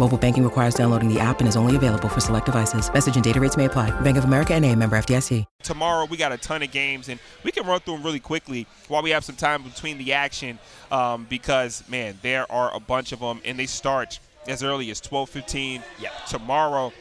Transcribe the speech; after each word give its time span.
Mobile 0.00 0.16
banking 0.16 0.44
requires 0.44 0.72
downloading 0.72 1.12
the 1.12 1.20
app 1.20 1.40
and 1.40 1.48
is 1.48 1.56
only 1.58 1.76
available 1.76 2.08
for 2.08 2.20
select 2.20 2.46
devices. 2.46 2.90
Message 2.94 3.16
and 3.16 3.22
data 3.22 3.38
rates 3.38 3.58
may 3.58 3.66
apply. 3.66 3.90
Bank 4.00 4.16
of 4.16 4.24
America 4.24 4.54
and 4.54 4.64
a 4.64 4.74
member 4.74 4.96
FDIC. 4.96 5.44
Tomorrow 5.62 6.06
we 6.06 6.16
got 6.16 6.32
a 6.32 6.38
ton 6.38 6.62
of 6.62 6.70
games 6.70 7.10
and 7.10 7.20
we 7.44 7.52
can 7.52 7.66
run 7.66 7.80
through 7.80 7.96
them 7.96 8.02
really 8.02 8.18
quickly 8.18 8.66
while 8.88 9.02
we 9.02 9.10
have 9.10 9.26
some 9.26 9.36
time 9.36 9.62
between 9.62 9.98
the 9.98 10.14
action 10.14 10.58
um, 10.90 11.26
because, 11.28 11.86
man, 11.86 12.18
there 12.22 12.50
are 12.50 12.74
a 12.74 12.80
bunch 12.80 13.12
of 13.12 13.20
them 13.20 13.42
and 13.44 13.58
they 13.58 13.66
start 13.66 14.20
as 14.48 14.62
early 14.62 14.90
as 14.90 15.02
12:15 15.02 15.82
Yep. 16.00 16.12
tomorrow. 16.28 16.94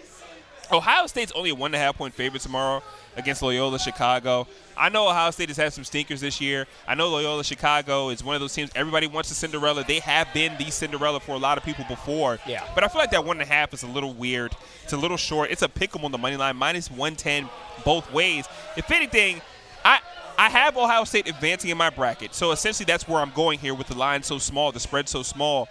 Ohio 0.70 1.08
State's 1.08 1.32
only 1.32 1.52
a 1.52 1.56
one 1.56 1.70
and 1.70 1.76
a 1.82 1.86
half 1.86 1.98
point 1.98 2.14
favorite 2.14 2.42
tomorrow 2.42 2.84
against 3.20 3.42
Loyola 3.42 3.78
Chicago. 3.78 4.48
I 4.76 4.90
know 4.90 5.08
Ohio 5.10 5.30
State 5.32 5.50
has 5.50 5.58
had 5.58 5.74
some 5.74 5.84
stinkers 5.84 6.22
this 6.22 6.40
year. 6.40 6.66
I 6.88 6.96
know 6.96 7.10
Loyola 7.10 7.44
Chicago 7.44 8.10
is 8.10 8.24
one 8.24 8.36
of 8.36 8.42
those 8.42 8.54
teams 8.54 8.72
everybody 8.76 9.08
wants 9.08 9.30
a 9.30 9.36
Cinderella. 9.36 9.84
They 9.84 10.00
have 10.00 10.34
been 10.34 10.58
the 10.58 10.72
Cinderella 10.72 11.20
for 11.20 11.34
a 11.34 11.38
lot 11.38 11.58
of 11.58 11.64
people 11.64 11.86
before. 11.88 12.40
Yeah. 12.48 12.66
But 12.74 12.84
I 12.84 12.88
feel 12.88 13.00
like 13.00 13.12
that 13.12 13.26
one 13.26 13.40
and 13.40 13.50
a 13.50 13.54
half 13.54 13.74
is 13.74 13.84
a 13.84 13.88
little 13.88 14.14
weird. 14.14 14.56
It's 14.84 14.94
a 14.94 14.98
little 14.98 15.18
short. 15.18 15.52
It's 15.52 15.62
a 15.62 15.70
pick 15.70 15.96
'em 15.96 16.06
on 16.06 16.12
the 16.12 16.18
money 16.18 16.38
line, 16.38 16.56
minus 16.56 16.90
110 16.90 17.50
both 17.84 18.12
ways. 18.12 18.48
If 18.78 18.90
anything, 18.92 19.42
I 19.84 20.00
I 20.38 20.50
have 20.50 20.78
Ohio 20.78 21.04
State 21.04 21.28
advancing 21.28 21.70
in 21.70 21.78
my 21.78 21.90
bracket. 21.90 22.34
So 22.34 22.52
essentially 22.52 22.86
that's 22.86 23.08
where 23.08 23.22
I'm 23.22 23.32
going 23.32 23.60
here 23.60 23.74
with 23.74 23.88
the 23.88 23.96
line 23.96 24.24
so 24.24 24.38
small, 24.38 24.72
the 24.72 24.80
spread 24.80 25.10
so 25.10 25.22
small. 25.22 25.68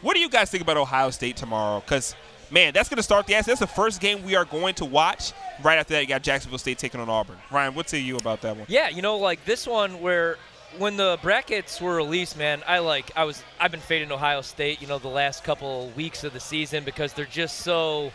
What 0.00 0.14
do 0.14 0.20
you 0.20 0.28
guys 0.28 0.50
think 0.50 0.62
about 0.62 0.76
Ohio 0.76 1.10
State 1.10 1.36
tomorrow? 1.36 1.80
Because 1.80 2.14
man, 2.52 2.72
that's 2.72 2.88
going 2.88 2.98
to 2.98 3.02
start 3.02 3.26
the 3.26 3.34
ass. 3.34 3.46
That's 3.46 3.60
the 3.60 3.66
first 3.66 4.00
game 4.00 4.22
we 4.22 4.36
are 4.36 4.44
going 4.44 4.74
to 4.74 4.84
watch. 4.84 5.32
Right 5.62 5.78
after 5.78 5.94
that, 5.94 6.00
you 6.00 6.08
got 6.08 6.22
Jacksonville 6.22 6.58
State 6.58 6.78
taking 6.78 7.00
on 7.00 7.08
Auburn. 7.08 7.36
Ryan, 7.50 7.74
what 7.74 7.88
say 7.88 7.98
you 7.98 8.16
about 8.16 8.40
that 8.42 8.56
one? 8.56 8.66
Yeah, 8.68 8.88
you 8.88 9.02
know, 9.02 9.16
like 9.16 9.44
this 9.44 9.66
one 9.66 10.00
where 10.00 10.38
when 10.78 10.96
the 10.96 11.18
brackets 11.22 11.80
were 11.80 11.96
released, 11.96 12.36
man, 12.36 12.62
I 12.66 12.78
like 12.78 13.10
I 13.16 13.24
was 13.24 13.42
I've 13.60 13.70
been 13.70 13.80
fading 13.80 14.10
Ohio 14.10 14.40
State, 14.40 14.80
you 14.80 14.88
know, 14.88 14.98
the 14.98 15.08
last 15.08 15.44
couple 15.44 15.88
weeks 15.96 16.24
of 16.24 16.32
the 16.32 16.40
season 16.40 16.84
because 16.84 17.12
they're 17.12 17.24
just 17.26 17.58
so 17.58 18.12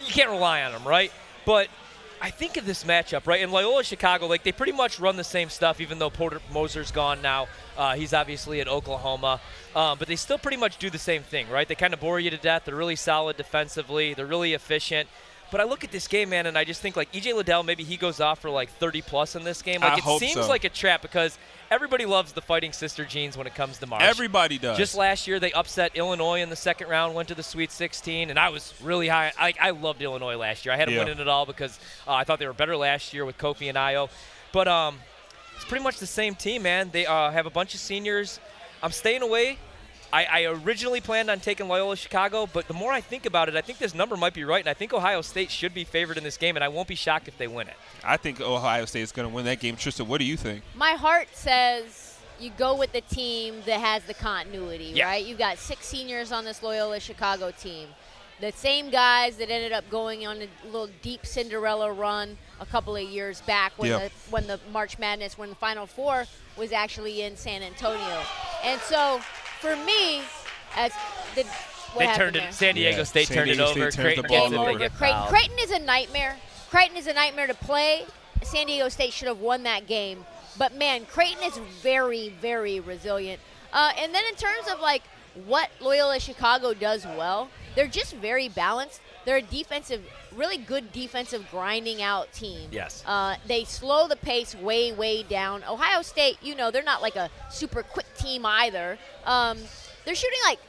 you 0.00 0.12
can't 0.12 0.30
rely 0.30 0.62
on 0.62 0.72
them, 0.72 0.86
right? 0.86 1.12
But 1.44 1.68
I 2.20 2.30
think 2.30 2.56
of 2.56 2.64
this 2.64 2.84
matchup, 2.84 3.26
right? 3.26 3.40
In 3.40 3.50
Loyola 3.50 3.84
Chicago, 3.84 4.26
like 4.26 4.42
they 4.42 4.52
pretty 4.52 4.72
much 4.72 4.98
run 4.98 5.16
the 5.16 5.24
same 5.24 5.50
stuff, 5.50 5.80
even 5.80 5.98
though 5.98 6.10
Porter 6.10 6.40
Moser's 6.52 6.90
gone 6.90 7.20
now. 7.20 7.48
Uh, 7.76 7.94
he's 7.94 8.14
obviously 8.14 8.60
at 8.60 8.68
Oklahoma, 8.68 9.40
um, 9.74 9.98
but 9.98 10.08
they 10.08 10.16
still 10.16 10.38
pretty 10.38 10.56
much 10.56 10.78
do 10.78 10.88
the 10.88 10.98
same 10.98 11.22
thing, 11.22 11.48
right? 11.50 11.68
They 11.68 11.74
kind 11.74 11.92
of 11.92 12.00
bore 12.00 12.18
you 12.18 12.30
to 12.30 12.38
death. 12.38 12.62
They're 12.64 12.74
really 12.74 12.96
solid 12.96 13.36
defensively. 13.36 14.14
They're 14.14 14.26
really 14.26 14.54
efficient. 14.54 15.08
But 15.52 15.60
I 15.60 15.64
look 15.64 15.84
at 15.84 15.92
this 15.92 16.08
game, 16.08 16.30
man, 16.30 16.46
and 16.46 16.58
I 16.58 16.64
just 16.64 16.80
think 16.80 16.96
like 16.96 17.12
EJ 17.12 17.34
Liddell, 17.34 17.62
maybe 17.62 17.84
he 17.84 17.96
goes 17.96 18.20
off 18.20 18.40
for 18.40 18.50
like 18.50 18.68
30 18.68 19.02
plus 19.02 19.36
in 19.36 19.44
this 19.44 19.62
game. 19.62 19.80
Like 19.80 20.04
I 20.04 20.14
it 20.14 20.18
seems 20.18 20.34
so. 20.34 20.48
like 20.48 20.64
a 20.64 20.68
trap 20.68 21.02
because 21.02 21.38
everybody 21.70 22.04
loves 22.04 22.32
the 22.32 22.40
Fighting 22.42 22.72
Sister 22.72 23.04
Jeans 23.04 23.36
when 23.36 23.46
it 23.46 23.54
comes 23.54 23.78
to 23.78 23.86
March. 23.86 24.02
Everybody 24.02 24.58
does. 24.58 24.76
Just 24.76 24.96
last 24.96 25.28
year, 25.28 25.38
they 25.38 25.52
upset 25.52 25.92
Illinois 25.94 26.40
in 26.42 26.50
the 26.50 26.56
second 26.56 26.88
round, 26.88 27.14
went 27.14 27.28
to 27.28 27.34
the 27.34 27.44
Sweet 27.44 27.70
16, 27.70 28.28
and 28.30 28.38
I 28.38 28.48
was 28.48 28.74
really 28.82 29.06
high. 29.08 29.32
I, 29.38 29.54
I 29.60 29.70
loved 29.70 30.02
Illinois 30.02 30.36
last 30.36 30.64
year. 30.64 30.74
I 30.74 30.76
had 30.76 30.88
them 30.88 30.94
Yeah. 30.96 31.04
winning 31.04 31.20
it 31.20 31.28
all 31.28 31.46
because 31.46 31.78
uh, 32.08 32.12
I 32.12 32.24
thought 32.24 32.40
they 32.40 32.46
were 32.46 32.52
better 32.52 32.76
last 32.76 33.14
year 33.14 33.24
with 33.24 33.38
Kofi 33.38 33.68
and 33.68 33.78
Ayo. 33.78 34.10
But 34.52 34.66
um, 34.66 34.98
it's 35.54 35.64
pretty 35.64 35.84
much 35.84 35.98
the 35.98 36.06
same 36.06 36.34
team, 36.34 36.62
man. 36.62 36.90
They 36.92 37.06
uh, 37.06 37.30
have 37.30 37.46
a 37.46 37.50
bunch 37.50 37.72
of 37.74 37.80
seniors. 37.80 38.40
I'm 38.82 38.92
staying 38.92 39.22
away. 39.22 39.58
I, 40.12 40.24
I 40.24 40.42
originally 40.44 41.00
planned 41.00 41.30
on 41.30 41.40
taking 41.40 41.68
Loyola 41.68 41.96
Chicago, 41.96 42.48
but 42.52 42.68
the 42.68 42.74
more 42.74 42.92
I 42.92 43.00
think 43.00 43.26
about 43.26 43.48
it, 43.48 43.56
I 43.56 43.60
think 43.60 43.78
this 43.78 43.94
number 43.94 44.16
might 44.16 44.34
be 44.34 44.44
right, 44.44 44.60
and 44.60 44.68
I 44.68 44.74
think 44.74 44.92
Ohio 44.94 45.20
State 45.20 45.50
should 45.50 45.74
be 45.74 45.84
favored 45.84 46.16
in 46.16 46.24
this 46.24 46.36
game, 46.36 46.56
and 46.56 46.64
I 46.64 46.68
won't 46.68 46.88
be 46.88 46.94
shocked 46.94 47.28
if 47.28 47.36
they 47.38 47.48
win 47.48 47.68
it. 47.68 47.74
I 48.04 48.16
think 48.16 48.40
Ohio 48.40 48.84
State 48.84 49.02
is 49.02 49.12
going 49.12 49.28
to 49.28 49.34
win 49.34 49.44
that 49.46 49.60
game. 49.60 49.76
Tristan, 49.76 50.06
what 50.08 50.18
do 50.18 50.24
you 50.24 50.36
think? 50.36 50.62
My 50.74 50.92
heart 50.92 51.28
says 51.32 52.18
you 52.38 52.50
go 52.56 52.76
with 52.76 52.92
the 52.92 53.00
team 53.02 53.62
that 53.66 53.80
has 53.80 54.04
the 54.04 54.14
continuity, 54.14 54.92
Yeah. 54.94 55.06
right? 55.06 55.24
You've 55.24 55.38
got 55.38 55.58
six 55.58 55.86
seniors 55.86 56.32
on 56.32 56.44
this 56.44 56.62
Loyola 56.62 57.00
Chicago 57.00 57.50
team. 57.50 57.88
The 58.38 58.52
same 58.52 58.90
guys 58.90 59.36
that 59.38 59.50
ended 59.50 59.72
up 59.72 59.88
going 59.88 60.26
on 60.26 60.42
a 60.42 60.48
little 60.66 60.90
deep 61.00 61.24
Cinderella 61.24 61.90
run 61.90 62.36
a 62.60 62.66
couple 62.66 62.94
of 62.94 63.02
years 63.02 63.40
back 63.40 63.72
when 63.78 63.90
Yeah. 63.90 63.98
the 63.98 64.10
when 64.28 64.46
the 64.46 64.60
March 64.70 64.98
Madness, 64.98 65.38
when 65.38 65.48
the 65.48 65.54
Final 65.54 65.86
Four 65.86 66.26
was 66.58 66.70
actually 66.70 67.22
in 67.22 67.34
San 67.38 67.62
Antonio. 67.62 68.22
And 68.62 68.78
so, 68.82 69.22
for 69.60 69.76
me, 69.76 70.22
as 70.76 70.92
the 71.34 71.42
what 71.92 72.00
they 72.00 72.06
happened 72.06 72.16
turned 72.16 72.36
there? 72.36 72.48
it. 72.48 72.54
San 72.54 72.74
Diego 72.74 72.98
Yeah, 72.98 73.04
State 73.04 73.28
San 73.28 73.36
turned 73.38 73.46
Diego 73.48 73.64
it 73.64 73.68
State 73.68 73.80
over. 73.82 73.90
turns 73.90 73.94
the 73.94 74.02
Creighton 74.02 74.24
ball 74.28 74.50
gets 74.50 74.52
it. 74.52 74.58
over. 74.58 74.78
They 74.78 74.88
Creighton. 74.90 75.26
Creighton 75.28 75.58
is 75.60 75.70
a 75.70 75.78
nightmare. 75.78 76.36
Creighton 76.70 76.96
is 76.96 77.06
a 77.06 77.12
nightmare 77.12 77.46
to 77.46 77.54
play. 77.54 78.04
San 78.42 78.66
Diego 78.66 78.88
State 78.88 79.12
should 79.12 79.28
have 79.28 79.40
won 79.40 79.62
that 79.62 79.86
game. 79.86 80.24
But 80.58 80.74
man, 80.74 81.06
Creighton 81.06 81.42
is 81.44 81.56
very, 81.82 82.30
very 82.40 82.80
resilient. 82.80 83.40
Uh, 83.72 83.92
and 83.98 84.14
then 84.14 84.24
in 84.28 84.34
terms 84.36 84.68
of 84.72 84.80
like 84.80 85.02
what 85.46 85.70
Loyola 85.80 86.18
Chicago 86.20 86.74
does 86.74 87.04
well, 87.04 87.48
they're 87.74 87.86
just 87.88 88.14
very 88.14 88.48
balanced. 88.48 89.00
They're 89.26 89.38
a 89.38 89.42
defensive, 89.42 90.02
really 90.34 90.56
good 90.56 90.92
defensive 90.92 91.46
grinding 91.50 92.00
out 92.00 92.32
team. 92.32 92.68
Yes. 92.70 93.02
Uh, 93.04 93.36
they 93.46 93.64
slow 93.64 94.08
the 94.08 94.16
pace 94.16 94.54
way, 94.54 94.92
way 94.92 95.24
down. 95.24 95.64
Ohio 95.68 96.00
State, 96.02 96.38
you 96.42 96.54
know, 96.54 96.70
they're 96.70 96.82
not 96.82 97.02
like 97.02 97.16
a 97.16 97.28
super 97.50 97.82
quick 97.82 98.06
team 98.16 98.46
either. 98.46 98.96
Um, 99.24 99.58
they're 100.04 100.14
shooting 100.14 100.38
like 100.44 100.60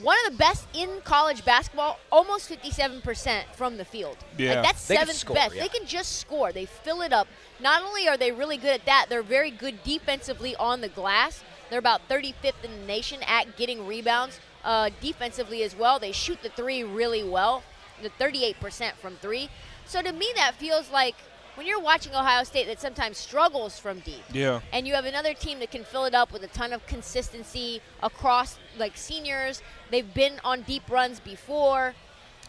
one 0.00 0.16
of 0.24 0.32
the 0.32 0.38
best 0.38 0.66
in 0.72 0.88
college 1.04 1.44
basketball, 1.44 1.98
almost 2.10 2.50
57% 2.50 3.42
from 3.54 3.76
the 3.76 3.84
field. 3.84 4.16
Yeah. 4.38 4.54
Like 4.54 4.64
that's 4.64 4.80
seventh 4.80 5.18
score, 5.18 5.36
best. 5.36 5.54
yeah. 5.54 5.62
They 5.62 5.68
can 5.68 5.86
just 5.86 6.18
score. 6.18 6.50
They 6.50 6.64
fill 6.64 7.02
it 7.02 7.12
up. 7.12 7.28
Not 7.60 7.82
only 7.82 8.08
are 8.08 8.16
they 8.16 8.32
really 8.32 8.56
good 8.56 8.70
at 8.72 8.86
that, 8.86 9.06
they're 9.10 9.22
very 9.22 9.50
good 9.50 9.82
defensively 9.84 10.56
on 10.56 10.80
the 10.80 10.88
glass. 10.88 11.44
They're 11.68 11.78
about 11.78 12.08
35th 12.08 12.64
in 12.64 12.70
the 12.80 12.86
nation 12.86 13.20
at 13.26 13.56
getting 13.56 13.86
rebounds 13.86 14.40
uh, 14.64 14.90
defensively 15.00 15.62
as 15.62 15.76
well. 15.76 15.98
They 15.98 16.12
shoot 16.12 16.42
the 16.42 16.48
three 16.50 16.84
really 16.84 17.24
well, 17.24 17.62
the 17.62 17.71
38% 18.18 18.94
from 18.94 19.16
three. 19.16 19.48
So 19.86 20.02
to 20.02 20.12
me, 20.12 20.26
that 20.36 20.54
feels 20.54 20.90
like 20.90 21.14
when 21.54 21.66
you're 21.66 21.80
watching 21.80 22.14
Ohio 22.14 22.44
State 22.44 22.66
that 22.66 22.80
sometimes 22.80 23.18
struggles 23.18 23.78
from 23.78 24.00
deep 24.00 24.22
Yeah. 24.32 24.60
and 24.72 24.86
you 24.88 24.94
have 24.94 25.04
another 25.04 25.34
team 25.34 25.58
that 25.58 25.70
can 25.70 25.84
fill 25.84 26.04
it 26.06 26.14
up 26.14 26.32
with 26.32 26.42
a 26.42 26.48
ton 26.48 26.72
of 26.72 26.86
consistency 26.86 27.82
across 28.02 28.58
like 28.78 28.96
seniors. 28.96 29.62
They've 29.90 30.14
been 30.14 30.40
on 30.44 30.62
deep 30.62 30.88
runs 30.90 31.20
before. 31.20 31.94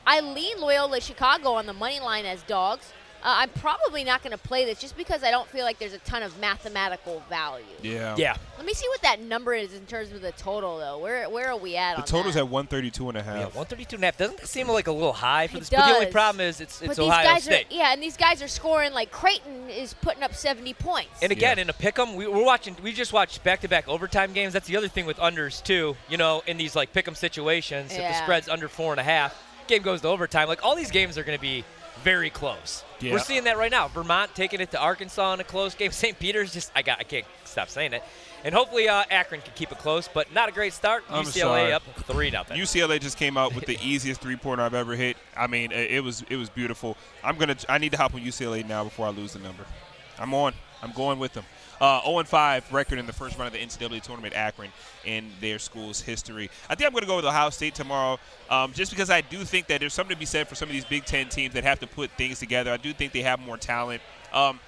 I 0.08 0.20
lean 0.22 0.60
Loyola 0.60 1.02
Chicago 1.02 1.54
on 1.54 1.66
the 1.66 1.74
money 1.74 2.00
line 2.00 2.26
as 2.26 2.44
dogs. 2.44 2.94
Uh, 3.24 3.36
I'm 3.40 3.50
probably 3.52 4.04
not 4.04 4.22
going 4.22 4.32
to 4.34 4.38
play 4.38 4.66
this 4.66 4.80
just 4.82 4.98
because 4.98 5.24
I 5.24 5.32
don't 5.32 5.48
feel 5.48 5.64
like 5.64 5.80
there's 5.80 5.94
a 5.94 5.98
ton 6.00 6.24
of 6.24 6.38
mathematical 6.40 7.24
value. 7.30 7.64
Yeah. 7.82 8.16
Yeah. 8.18 8.36
Let 8.58 8.66
me 8.66 8.74
see 8.74 8.88
what 8.90 9.02
that 9.04 9.22
number 9.22 9.54
is 9.54 9.74
in 9.74 9.86
terms 9.86 10.12
of 10.12 10.22
the 10.22 10.34
total, 10.34 10.78
though. 10.78 10.98
Where 11.00 11.30
where 11.30 11.48
are 11.50 11.56
we 11.58 11.78
at? 11.78 11.96
The 11.96 12.02
on 12.02 12.08
total's 12.08 12.34
that? 12.36 12.42
at 12.42 12.50
132 12.50 13.08
and 13.10 13.18
a 13.18 13.24
half. 13.24 13.36
Yeah, 13.36 13.44
132 13.46 13.96
and 13.96 14.04
a 14.04 14.08
half. 14.08 14.18
Doesn't 14.18 14.38
that 14.40 14.48
seem 14.48 14.68
like 14.68 14.88
a 14.88 14.92
little 14.92 15.14
high 15.14 15.48
for 15.48 15.56
It 15.58 15.62
this? 15.62 15.70
But 15.70 15.86
the 15.88 15.94
only 15.94 16.06
problem 16.08 16.42
is 16.46 16.60
it's, 16.60 16.80
But 16.80 16.90
it's 16.90 16.98
these 16.98 17.08
Ohio 17.08 17.24
guys 17.24 17.44
State. 17.46 17.68
are 17.72 17.74
yeah, 17.74 17.94
and 17.94 18.04
these 18.04 18.18
guys 18.18 18.42
are 18.42 18.48
scoring 18.50 18.92
like 18.92 19.10
Creighton 19.12 19.70
is 19.70 19.94
putting 19.94 20.22
up 20.22 20.34
70 20.36 20.74
points. 20.74 21.22
And 21.22 21.32
again, 21.32 21.58
Yeah. 21.58 21.64
in 21.64 21.70
a 21.70 21.74
pick'em, 21.74 22.16
we, 22.16 22.28
we're 22.28 22.44
watching. 22.44 22.76
We 22.84 22.92
just 22.92 23.14
watched 23.14 23.42
back-to-back 23.46 23.88
overtime 23.88 24.34
games. 24.34 24.52
That's 24.52 24.68
the 24.68 24.76
other 24.76 24.90
thing 24.90 25.06
with 25.06 25.18
unders 25.18 25.64
too. 25.64 25.96
You 26.10 26.18
know, 26.18 26.44
in 26.46 26.58
these 26.58 26.76
like 26.76 26.92
pick'em 26.92 27.16
situations, 27.16 27.92
if 27.94 28.00
the 28.00 28.14
spread's 28.16 28.50
under 28.50 28.68
four 28.68 28.92
and 28.92 29.00
a 29.00 29.04
half, 29.04 29.42
game 29.68 29.82
goes 29.82 30.02
to 30.02 30.10
overtime. 30.10 30.50
Like 30.50 30.64
all 30.66 30.76
these 30.76 30.92
games 30.92 31.18
are 31.18 31.24
going 31.24 31.38
to 31.38 31.42
be 31.42 31.64
very 32.04 32.30
close. 32.30 32.84
Yeah. 33.00 33.14
We're 33.14 33.20
seeing 33.20 33.46
that 33.46 33.58
right 33.58 33.72
now. 33.72 33.88
Vermont 33.88 34.36
taking 34.36 34.60
it 34.60 34.72
to 34.72 34.80
Arkansas 34.80 35.34
in 35.34 35.40
a 35.40 35.44
close 35.44 35.74
game. 35.74 35.92
St. 36.04 36.18
Peter's 36.20 36.54
just 36.54 36.72
I 36.76 36.82
got 36.82 37.00
I 37.00 37.04
can't 37.04 37.26
stop 37.46 37.70
saying 37.70 37.94
it. 37.94 38.04
And 38.46 38.54
hopefully 38.54 38.90
uh, 38.90 39.04
Akron 39.10 39.40
can 39.42 39.54
keep 39.56 39.72
it 39.72 39.78
close, 39.78 40.10
but 40.14 40.34
not 40.34 40.50
a 40.50 40.52
great 40.52 40.74
start. 40.74 41.06
I'm 41.10 41.24
UCLA 41.24 41.34
sorry. 41.40 41.74
up 41.74 41.84
three 42.08 42.30
nothing. 42.30 42.58
UCLA 42.60 43.00
just 43.00 43.18
came 43.18 43.38
out 43.38 43.56
with 43.56 43.66
the 43.66 43.78
easiest 43.84 44.20
three-pointer 44.20 44.62
I've 44.62 44.74
ever 44.74 44.96
hit. 44.96 45.16
I 45.36 45.48
mean, 45.48 45.72
it 45.72 45.92
it 45.92 46.04
was 46.04 46.24
it 46.30 46.36
was 46.36 46.50
beautiful. 46.50 46.98
I'm 47.24 47.38
gonna 47.38 47.56
I 47.70 47.78
need 47.78 47.92
to 47.94 47.98
hop 47.98 48.14
on 48.14 48.22
UCLA 48.22 48.68
now 48.68 48.84
before 48.84 49.08
I 49.08 49.12
lose 49.12 49.34
the 49.34 49.40
number. 49.40 49.66
I'm 50.20 50.34
on. 50.34 50.54
I'm 50.82 50.92
going 50.92 51.20
with 51.20 51.34
them. 51.34 51.46
Uh, 51.82 52.02
0 52.06 52.24
5 52.24 52.72
record 52.72 53.00
in 53.00 53.06
the 53.06 53.14
first 53.14 53.38
round 53.38 53.48
of 53.48 53.54
the 53.54 53.66
NCAA 53.66 54.02
tournament, 54.02 54.34
Akron, 54.36 54.72
in 55.06 55.30
their 55.42 55.60
school's 55.60 56.00
history. 56.00 56.50
I 56.70 56.76
think 56.76 56.88
I'm 56.88 56.94
going 56.94 57.02
to 57.02 57.08
go 57.08 57.18
with 57.18 57.26
Ohio 57.26 57.50
State 57.50 57.76
tomorrow, 57.76 58.20
um, 58.50 58.74
just 58.74 58.92
because 58.92 59.10
I 59.10 59.22
do 59.22 59.44
think 59.44 59.68
that 59.68 59.80
there's 59.80 59.94
something 59.94 60.16
to 60.16 60.20
be 60.20 60.26
said 60.26 60.48
for 60.48 60.56
some 60.56 60.70
of 60.70 60.74
these 60.74 60.86
Big 60.86 61.06
Ten 61.06 61.30
teams 61.30 61.54
that 61.56 61.64
have 61.64 61.80
to 61.80 61.88
put 61.88 62.12
things 62.12 62.40
together. 62.40 62.72
I 62.72 62.78
do 62.78 62.94
think 62.94 63.12
they 63.12 63.24
have 63.24 63.40
more 63.40 63.58
talent. 63.58 64.02
Um, 64.32 64.60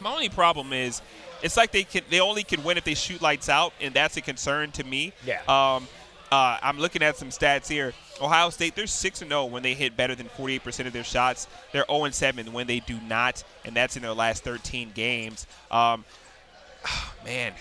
my 0.00 0.12
only 0.12 0.28
problem 0.28 0.72
is 0.72 1.00
it's 1.42 1.56
like 1.56 1.72
they 1.72 1.84
can 1.84 2.02
they 2.10 2.20
only 2.20 2.42
can 2.42 2.62
win 2.64 2.76
if 2.76 2.84
they 2.84 2.94
shoot 2.94 3.22
lights 3.22 3.48
out, 3.48 3.72
and 3.80 3.94
that's 3.94 4.16
a 4.16 4.20
concern 4.20 4.70
to 4.72 4.84
me. 4.84 5.12
Yeah. 5.26 5.40
Um, 5.48 5.86
uh, 6.30 6.58
I'm 6.62 6.78
looking 6.78 7.02
at 7.02 7.18
some 7.18 7.28
stats 7.28 7.68
here. 7.68 7.92
Ohio 8.18 8.48
State, 8.48 8.74
they're 8.74 8.86
six 8.86 9.20
and 9.20 9.30
zero 9.30 9.44
when 9.44 9.62
they 9.62 9.74
hit 9.74 9.98
better 9.98 10.14
than 10.14 10.28
48% 10.28 10.86
of 10.86 10.92
their 10.94 11.04
shots. 11.04 11.46
They're 11.72 11.84
0 11.90 12.04
and 12.04 12.14
seven 12.14 12.54
when 12.54 12.66
they 12.66 12.80
do 12.80 12.98
not, 13.06 13.44
and 13.66 13.76
that's 13.76 13.96
in 13.96 14.02
their 14.02 14.14
last 14.14 14.42
13 14.42 14.92
games. 14.94 15.46
Um, 15.70 16.06
man, 17.24 17.52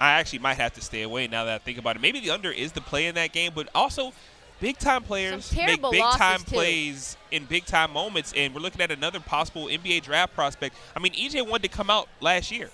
I 0.00 0.12
actually 0.12 0.38
might 0.40 0.54
have 0.56 0.72
to 0.74 0.80
stay 0.80 1.02
away 1.02 1.26
now 1.26 1.44
that 1.44 1.54
I 1.54 1.58
think 1.58 1.78
about 1.78 1.96
it. 1.96 2.02
Maybe 2.02 2.20
the 2.20 2.30
under 2.30 2.50
is 2.50 2.72
the 2.72 2.80
play 2.80 3.06
in 3.06 3.14
that 3.16 3.32
game, 3.32 3.52
but 3.54 3.68
also 3.74 4.12
big 4.60 4.78
time 4.78 5.02
players 5.02 5.54
make 5.54 5.82
big 5.90 6.02
time 6.02 6.40
too. 6.40 6.52
plays 6.52 7.16
in 7.30 7.44
big 7.44 7.64
time 7.66 7.92
moments, 7.92 8.32
and 8.36 8.54
we're 8.54 8.60
looking 8.60 8.80
at 8.80 8.90
another 8.90 9.20
possible 9.20 9.66
NBA 9.66 10.02
draft 10.02 10.34
prospect. 10.34 10.74
I 10.96 11.00
mean, 11.00 11.12
EJ 11.12 11.46
wanted 11.46 11.70
to 11.70 11.76
come 11.76 11.90
out 11.90 12.08
last 12.20 12.50
year 12.50 12.70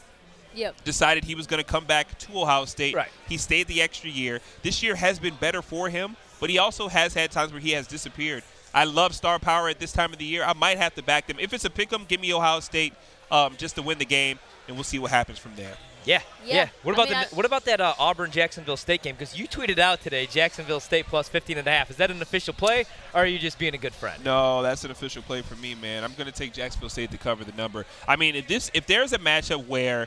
Yep. 0.55 0.85
decided 0.85 1.25
he 1.25 1.35
was 1.35 1.47
going 1.47 1.63
to 1.63 1.69
come 1.71 1.85
back 1.85 2.17
to 2.19 2.41
Ohio 2.41 2.65
State. 2.65 2.95
Right. 2.95 3.11
He 3.29 3.37
stayed 3.37 3.67
the 3.67 3.83
extra 3.83 4.09
year. 4.09 4.41
This 4.63 4.83
year 4.83 4.95
has 4.95 5.19
been 5.19 5.35
better 5.35 5.61
for 5.63 5.91
him, 5.91 6.17
but 6.41 6.49
he 6.49 6.59
also 6.59 6.89
has 6.89 7.13
had 7.13 7.31
times 7.31 7.53
where 7.53 7.61
he 7.61 7.73
has 7.73 7.87
disappeared. 7.87 8.43
I 8.73 8.85
love 8.85 9.15
star 9.15 9.39
power 9.39 9.69
at 9.69 9.79
this 9.79 9.93
time 9.93 10.13
of 10.13 10.19
the 10.19 10.25
year. 10.25 10.45
I 10.45 10.53
might 10.53 10.79
have 10.79 10.95
to 10.95 11.03
back 11.03 11.27
them. 11.27 11.39
If 11.39 11.53
it's 11.53 11.65
a 11.65 11.71
pick 11.71 11.93
'em, 11.93 12.05
give 12.07 12.21
me 12.21 12.33
Ohio 12.33 12.61
State 12.61 12.95
um, 13.31 13.57
just 13.57 13.75
to 13.77 13.83
win 13.83 13.99
the 13.99 14.05
game, 14.05 14.39
and 14.69 14.77
we'll 14.77 14.85
see 14.85 14.99
what 14.99 15.11
happens 15.11 15.39
from 15.39 15.55
there. 15.57 15.75
Yeah, 16.05 16.21
Yeah, 16.45 16.55
yeah. 16.55 16.69
What 16.85 16.93
I 16.93 16.95
about 17.03 17.11
mean, 17.11 17.19
the, 17.21 17.27
I- 17.27 17.37
what 17.37 17.45
about 17.47 17.65
that 17.65 17.81
uh, 17.81 17.95
Auburn 17.99 18.31
Jacksonville 18.31 18.77
State 18.77 19.03
game? 19.03 19.17
Because 19.17 19.37
you 19.37 19.49
tweeted 19.49 19.81
out 19.81 20.01
today 20.03 20.27
Jacksonville 20.27 20.79
State 20.79 21.07
plus 21.07 21.29
15 21.29 21.59
and 21.59 21.67
a 21.67 21.71
half. 21.73 21.91
Is 21.91 21.97
that 21.97 22.13
an 22.13 22.23
official 22.23 22.55
play, 22.55 22.85
or 23.13 23.23
are 23.23 23.27
you 23.27 23.41
just 23.41 23.59
being 23.59 23.75
a 23.75 23.79
good 23.79 23.93
friend? 23.93 24.25
No, 24.25 24.63
that's 24.63 24.85
an 24.85 24.93
official 24.93 25.23
play 25.23 25.43
for 25.43 25.57
me, 25.57 25.75
man. 25.75 26.05
I'm 26.05 26.13
going 26.15 26.27
to 26.27 26.33
take 26.33 26.53
Jacksonville 26.53 26.91
State 26.91 27.11
to 27.11 27.19
cover 27.19 27.43
the 27.43 27.51
number. 27.53 27.87
I 28.07 28.15
mean, 28.15 28.37
if 28.37 28.47
this 28.47 28.71
if 28.73 28.87
there's 28.87 29.13
a 29.13 29.19
matchup 29.19 29.67
where 29.67 30.07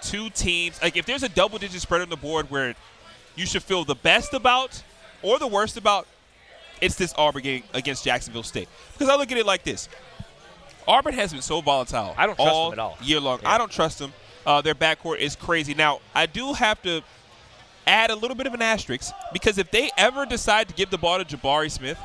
two 0.00 0.30
teams 0.30 0.80
like 0.80 0.96
if 0.96 1.06
there's 1.06 1.24
a 1.24 1.28
double 1.28 1.58
digit 1.58 1.80
spread 1.80 2.00
on 2.02 2.08
the 2.08 2.16
board 2.16 2.48
where 2.50 2.74
you 3.36 3.46
should 3.46 3.62
feel 3.62 3.84
the 3.84 3.94
best 3.96 4.32
about 4.32 4.80
or 5.22 5.38
the 5.40 5.46
worst 5.48 5.76
about, 5.76 6.06
it's 6.80 6.94
this 6.94 7.12
Auburn 7.18 7.42
game 7.42 7.62
against 7.74 8.04
Jacksonville 8.04 8.42
State. 8.44 8.68
Because 8.92 9.08
I 9.08 9.16
look 9.16 9.30
at 9.32 9.38
it 9.38 9.44
like 9.44 9.64
this. 9.64 9.88
Auburn 10.88 11.14
has 11.14 11.32
been 11.32 11.42
so 11.42 11.60
volatile. 11.60 12.14
I 12.16 12.26
don't 12.26 12.36
trust 12.36 12.50
all 12.50 12.70
them 12.70 12.78
at 12.78 12.82
all. 12.82 12.98
year 13.02 13.20
long. 13.20 13.40
Yeah. 13.42 13.52
I 13.52 13.58
don't 13.58 13.70
trust 13.70 13.98
them. 13.98 14.12
Uh, 14.46 14.60
their 14.60 14.74
backcourt 14.74 15.18
is 15.18 15.36
crazy. 15.36 15.74
Now, 15.74 16.00
I 16.14 16.26
do 16.26 16.52
have 16.54 16.80
to 16.82 17.02
add 17.86 18.10
a 18.10 18.14
little 18.14 18.36
bit 18.36 18.46
of 18.46 18.54
an 18.54 18.62
asterisk 18.62 19.12
because 19.32 19.58
if 19.58 19.70
they 19.70 19.90
ever 19.96 20.24
decide 20.26 20.68
to 20.68 20.74
give 20.74 20.90
the 20.90 20.98
ball 20.98 21.22
to 21.22 21.24
Jabari 21.24 21.70
Smith, 21.70 21.98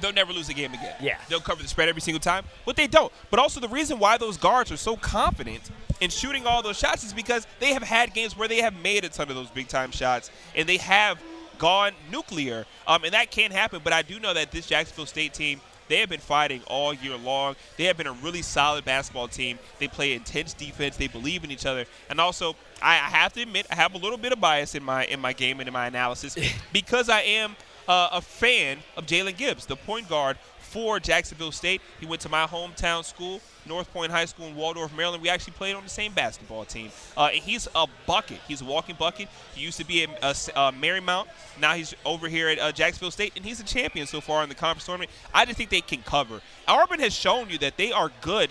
they'll 0.00 0.12
never 0.12 0.32
lose 0.32 0.48
a 0.48 0.54
game 0.54 0.72
again. 0.72 0.94
Yeah. 1.00 1.18
They'll 1.28 1.40
cover 1.40 1.62
the 1.62 1.68
spread 1.68 1.88
every 1.88 2.00
single 2.02 2.20
time, 2.20 2.44
but 2.64 2.76
they 2.76 2.86
don't. 2.86 3.12
But 3.30 3.40
also 3.40 3.60
the 3.60 3.68
reason 3.68 3.98
why 3.98 4.18
those 4.18 4.36
guards 4.36 4.72
are 4.72 4.76
so 4.76 4.96
confident 4.96 5.70
in 6.00 6.10
shooting 6.10 6.46
all 6.46 6.62
those 6.62 6.78
shots 6.78 7.04
is 7.04 7.12
because 7.12 7.46
they 7.60 7.72
have 7.72 7.82
had 7.82 8.12
games 8.14 8.36
where 8.36 8.48
they 8.48 8.58
have 8.60 8.74
made 8.82 9.04
a 9.04 9.08
ton 9.08 9.28
of 9.28 9.36
those 9.36 9.50
big 9.50 9.68
time 9.68 9.90
shots 9.90 10.30
and 10.54 10.68
they 10.68 10.76
have 10.76 11.20
gone 11.58 11.92
nuclear. 12.10 12.66
Um, 12.86 13.04
and 13.04 13.14
that 13.14 13.30
can 13.30 13.50
happen, 13.50 13.80
but 13.82 13.92
I 13.92 14.02
do 14.02 14.20
know 14.20 14.34
that 14.34 14.50
this 14.50 14.66
Jacksonville 14.66 15.06
State 15.06 15.32
team 15.34 15.60
they 15.88 15.98
have 15.98 16.08
been 16.08 16.20
fighting 16.20 16.62
all 16.66 16.92
year 16.92 17.16
long. 17.16 17.56
They 17.76 17.84
have 17.84 17.96
been 17.96 18.06
a 18.06 18.12
really 18.12 18.42
solid 18.42 18.84
basketball 18.84 19.28
team. 19.28 19.58
They 19.78 19.88
play 19.88 20.12
intense 20.12 20.52
defense. 20.52 20.96
They 20.96 21.08
believe 21.08 21.44
in 21.44 21.50
each 21.50 21.66
other. 21.66 21.86
And 22.10 22.20
also, 22.20 22.56
I, 22.82 22.94
have 22.96 23.32
to 23.34 23.42
admit, 23.42 23.66
I 23.70 23.74
have 23.74 23.94
a 23.94 23.98
little 23.98 24.18
bit 24.18 24.32
of 24.32 24.40
bias 24.40 24.74
in 24.74 24.82
my 24.82 25.04
in 25.06 25.20
my 25.20 25.32
game 25.32 25.60
and 25.60 25.68
in 25.68 25.72
my 25.72 25.86
analysis 25.86 26.36
because 26.72 27.08
I 27.08 27.20
am 27.22 27.56
uh, 27.88 28.08
a 28.12 28.20
fan 28.20 28.78
of 28.96 29.06
Jalen 29.06 29.36
Gibbs, 29.36 29.66
the 29.66 29.76
point 29.76 30.08
guard 30.08 30.38
for 30.76 31.00
Jacksonville 31.00 31.52
State. 31.52 31.80
He 32.00 32.04
went 32.04 32.20
to 32.20 32.28
my 32.28 32.44
hometown 32.46 33.02
school, 33.02 33.40
North 33.64 33.90
Point 33.94 34.12
High 34.12 34.26
School 34.26 34.48
in 34.48 34.54
Waldorf, 34.54 34.94
Maryland. 34.94 35.22
We 35.22 35.30
actually 35.30 35.54
played 35.54 35.74
on 35.74 35.82
the 35.82 35.88
same 35.88 36.12
basketball 36.12 36.66
team. 36.66 36.90
Uh, 37.16 37.30
and 37.32 37.42
he's 37.42 37.66
a 37.74 37.86
bucket. 38.06 38.40
He's 38.46 38.60
a 38.60 38.64
walking 38.66 38.94
bucket. 38.94 39.28
He 39.54 39.62
used 39.62 39.78
to 39.78 39.86
be 39.86 40.02
at 40.04 40.10
uh, 40.22 40.34
uh, 40.54 40.72
Marymount. 40.72 41.28
Now 41.58 41.72
he's 41.72 41.94
over 42.04 42.28
here 42.28 42.50
at 42.50 42.58
uh, 42.58 42.72
Jacksonville 42.72 43.10
State, 43.10 43.32
and 43.36 43.42
he's 43.42 43.58
a 43.58 43.64
champion 43.64 44.06
so 44.06 44.20
far 44.20 44.42
in 44.42 44.50
the 44.50 44.54
conference 44.54 44.84
tournament. 44.84 45.10
I 45.32 45.46
just 45.46 45.56
think 45.56 45.70
they 45.70 45.80
can 45.80 46.02
cover. 46.02 46.42
Auburn 46.68 47.00
has 47.00 47.14
shown 47.14 47.48
you 47.48 47.56
that 47.58 47.78
they 47.78 47.90
are 47.90 48.10
good 48.20 48.50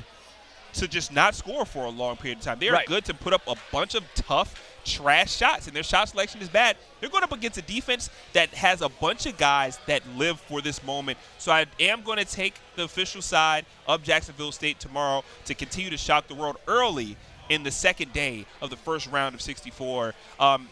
to 0.74 0.88
just 0.88 1.13
not 1.13 1.36
score 1.36 1.63
for 1.63 1.86
a 1.86 1.89
long 1.92 2.18
period 2.18 2.39
of 2.39 2.44
time. 2.44 2.57
They 2.57 2.69
are 2.69 2.74
Right. 2.74 2.88
good 2.88 3.06
to 3.06 3.13
put 3.13 3.33
up 3.33 3.44
a 3.48 3.56
bunch 3.71 3.94
of 3.94 4.04
tough, 4.16 4.60
trash 4.85 5.35
shots, 5.35 5.67
and 5.67 5.75
their 5.75 5.83
shot 5.83 6.09
selection 6.09 6.41
is 6.41 6.49
bad. 6.49 6.77
They're 6.99 7.09
going 7.09 7.23
up 7.23 7.31
against 7.31 7.57
a 7.57 7.61
defense 7.61 8.09
that 8.33 8.49
has 8.49 8.81
a 8.81 8.89
bunch 8.89 9.25
of 9.25 9.37
guys 9.37 9.79
that 9.87 10.01
live 10.15 10.39
for 10.39 10.61
this 10.61 10.83
moment. 10.83 11.17
So 11.37 11.51
I 11.51 11.65
am 11.79 12.03
going 12.03 12.19
to 12.19 12.25
take 12.25 12.55
the 12.75 12.83
official 12.83 13.21
side 13.21 13.65
of 13.87 14.03
Jacksonville 14.03 14.51
State 14.51 14.79
tomorrow 14.79 15.23
to 15.45 15.53
continue 15.53 15.89
to 15.89 15.97
shock 15.97 16.27
the 16.27 16.35
world 16.35 16.57
early 16.67 17.17
in 17.49 17.63
the 17.63 17.71
second 17.71 18.13
day 18.13 18.45
of 18.61 18.69
the 18.69 18.77
first 18.77 19.07
round 19.07 19.35
of 19.35 19.41
64. 19.41 20.13
Um, 20.39 20.69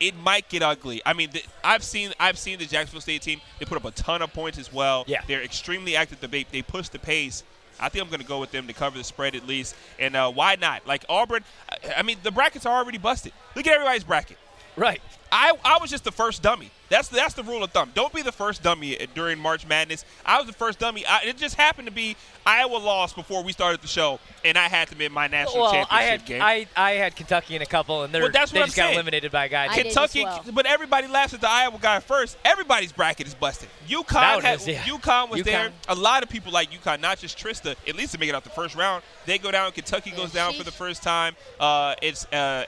it 0.00 0.16
might 0.16 0.48
get 0.48 0.62
ugly. 0.62 1.00
I 1.06 1.12
mean, 1.12 1.30
the, 1.32 1.42
I've 1.62 1.82
seen 1.82 2.12
I've 2.18 2.38
seen 2.38 2.58
the 2.58 2.66
Jacksonville 2.66 3.00
State 3.00 3.22
team. 3.22 3.40
They 3.58 3.64
put 3.64 3.76
up 3.76 3.84
a 3.84 3.90
ton 3.92 4.22
of 4.22 4.32
points 4.32 4.58
as 4.58 4.72
well. 4.72 5.04
Yeah. 5.06 5.22
they're 5.26 5.42
extremely 5.42 5.96
active. 5.96 6.20
They 6.20 6.44
they 6.50 6.62
push 6.62 6.88
the 6.88 6.98
pace. 6.98 7.44
I 7.80 7.88
think 7.88 8.02
I'm 8.04 8.10
going 8.10 8.20
to 8.20 8.26
go 8.26 8.40
with 8.40 8.50
them 8.52 8.66
to 8.66 8.72
cover 8.72 8.96
the 8.98 9.04
spread 9.04 9.34
at 9.34 9.46
least. 9.46 9.74
And 9.98 10.14
uh, 10.16 10.30
why 10.30 10.56
not? 10.56 10.86
Like 10.86 11.04
Auburn, 11.08 11.44
I- 11.70 11.94
I 11.98 12.02
mean, 12.02 12.18
the 12.22 12.30
brackets 12.30 12.66
are 12.66 12.76
already 12.76 12.98
busted. 12.98 13.32
Look 13.54 13.66
at 13.66 13.72
everybody's 13.74 14.04
bracket. 14.04 14.38
Right. 14.76 15.00
I, 15.36 15.52
I 15.64 15.78
was 15.80 15.90
just 15.90 16.04
the 16.04 16.12
first 16.12 16.42
dummy. 16.42 16.70
That's 16.90 17.08
that's 17.08 17.34
the 17.34 17.42
rule 17.42 17.64
of 17.64 17.72
thumb. 17.72 17.90
Don't 17.94 18.12
be 18.14 18.22
the 18.22 18.30
first 18.30 18.62
dummy 18.62 18.96
during 19.14 19.38
March 19.40 19.66
Madness. 19.66 20.04
I 20.24 20.38
was 20.38 20.46
the 20.46 20.52
first 20.52 20.78
dummy. 20.78 21.04
I, 21.04 21.22
it 21.22 21.36
just 21.36 21.56
happened 21.56 21.88
to 21.88 21.92
be 21.92 22.14
Iowa 22.46 22.76
lost 22.76 23.16
before 23.16 23.42
we 23.42 23.50
started 23.52 23.80
the 23.80 23.88
show, 23.88 24.20
and 24.44 24.56
I 24.56 24.68
had 24.68 24.88
to 24.88 24.94
be 24.94 25.06
in 25.06 25.12
my 25.12 25.26
national 25.26 25.62
Well, 25.62 25.72
championship 25.72 25.92
I 25.92 26.02
had 26.02 26.24
game. 26.24 26.42
I, 26.42 26.66
I 26.76 26.90
had 26.92 27.16
Kentucky 27.16 27.56
in 27.56 27.62
a 27.62 27.66
couple, 27.66 28.04
and 28.04 28.14
they're 28.14 28.22
Well, 28.22 28.30
that's 28.30 28.52
they 28.52 28.60
what 28.60 28.66
just 28.66 28.78
I'm 28.78 28.82
got 28.82 28.86
saying. 28.88 28.94
eliminated 28.94 29.32
by 29.32 29.46
a 29.46 29.48
guy. 29.48 29.64
I 29.64 29.74
did 29.76 29.86
as 29.86 29.92
Kentucky, 29.94 30.22
well. 30.24 30.44
but 30.52 30.66
everybody 30.66 31.08
laughs 31.08 31.34
at 31.34 31.40
the 31.40 31.50
Iowa 31.50 31.78
guy 31.80 31.98
first. 31.98 32.36
Everybody's 32.44 32.92
bracket 32.92 33.26
is 33.26 33.34
busted. 33.34 33.70
UConn, 33.88 34.12
Now 34.12 34.40
had, 34.40 34.60
is, 34.60 34.68
yeah. 34.68 34.82
UConn 34.82 35.30
was 35.30 35.40
UConn. 35.40 35.44
there. 35.46 35.72
A 35.88 35.94
lot 35.96 36.22
of 36.22 36.28
people 36.28 36.52
like 36.52 36.70
UConn, 36.70 37.00
not 37.00 37.18
just 37.18 37.36
Trista. 37.38 37.74
At 37.88 37.96
least 37.96 38.12
to 38.12 38.20
make 38.20 38.28
it 38.28 38.34
out 38.36 38.44
the 38.44 38.50
first 38.50 38.76
round, 38.76 39.02
they 39.26 39.38
go 39.38 39.50
down. 39.50 39.72
Kentucky 39.72 40.10
goes 40.12 40.32
down 40.32 40.52
for 40.52 40.62
the 40.62 40.70
first 40.70 41.02
time. 41.02 41.34
Uh, 41.58 41.94
it's 42.02 42.26
uh, 42.26 42.66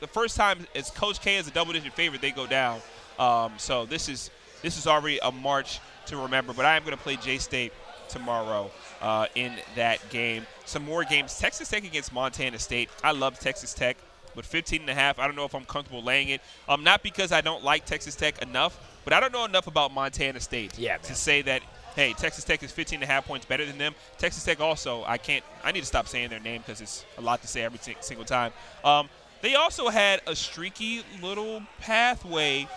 the 0.00 0.06
first 0.06 0.36
time 0.36 0.66
it's 0.74 0.90
Coach 0.90 1.20
K 1.20 1.36
is 1.36 1.48
a 1.48 1.50
double-digit 1.50 1.92
favorite. 1.92 2.20
They 2.20 2.30
go 2.30 2.46
down. 2.46 2.80
Um, 3.18 3.52
so 3.56 3.84
this 3.84 4.08
is 4.08 4.30
this 4.62 4.76
is 4.78 4.86
already 4.86 5.18
a 5.22 5.30
march 5.30 5.80
to 6.06 6.16
remember. 6.16 6.52
But 6.52 6.64
I 6.64 6.76
am 6.76 6.84
going 6.84 6.96
to 6.96 7.02
play 7.02 7.16
J 7.16 7.38
State 7.38 7.72
tomorrow 8.08 8.70
uh, 9.00 9.26
in 9.34 9.52
that 9.76 9.98
game. 10.10 10.46
Some 10.64 10.84
more 10.84 11.04
games. 11.04 11.38
Texas 11.38 11.68
Tech 11.68 11.84
against 11.84 12.12
Montana 12.12 12.58
State. 12.58 12.88
I 13.02 13.12
love 13.12 13.38
Texas 13.38 13.74
Tech. 13.74 13.96
But 14.34 14.44
15 14.44 14.82
and 14.82 14.90
a 14.90 14.94
half, 14.94 15.18
I 15.18 15.26
don't 15.26 15.34
know 15.34 15.46
if 15.46 15.54
I'm 15.54 15.64
comfortable 15.64 16.02
laying 16.02 16.28
it. 16.28 16.40
Um, 16.68 16.84
not 16.84 17.02
because 17.02 17.32
I 17.32 17.40
don't 17.40 17.64
like 17.64 17.86
Texas 17.86 18.14
Tech 18.14 18.40
enough, 18.40 18.78
but 19.04 19.12
I 19.12 19.18
don't 19.18 19.32
know 19.32 19.44
enough 19.44 19.66
about 19.66 19.92
Montana 19.92 20.38
State 20.38 20.78
Yeah, 20.78 20.98
to 20.98 21.14
say 21.14 21.42
that 21.42 21.62
hey, 21.96 22.12
Texas 22.12 22.44
Tech 22.44 22.62
is 22.62 22.70
15 22.70 22.98
and 22.98 23.02
a 23.02 23.06
half 23.12 23.26
points 23.26 23.44
better 23.44 23.66
than 23.66 23.76
them. 23.76 23.92
Texas 24.18 24.44
Tech 24.44 24.60
also, 24.60 25.02
I 25.04 25.18
can't, 25.18 25.42
I 25.64 25.72
need 25.72 25.80
to 25.80 25.86
stop 25.86 26.06
saying 26.06 26.28
their 26.30 26.38
name 26.38 26.60
because 26.60 26.80
it's 26.80 27.04
a 27.16 27.20
lot 27.20 27.42
to 27.42 27.48
say 27.48 27.62
every 27.62 27.80
si- 27.80 27.96
single 27.98 28.24
time. 28.24 28.52
Um, 28.84 29.08
they 29.42 29.54
also 29.54 29.88
had 29.88 30.20
a 30.26 30.34
streaky 30.34 31.02
little 31.22 31.62
pathway 31.80 32.68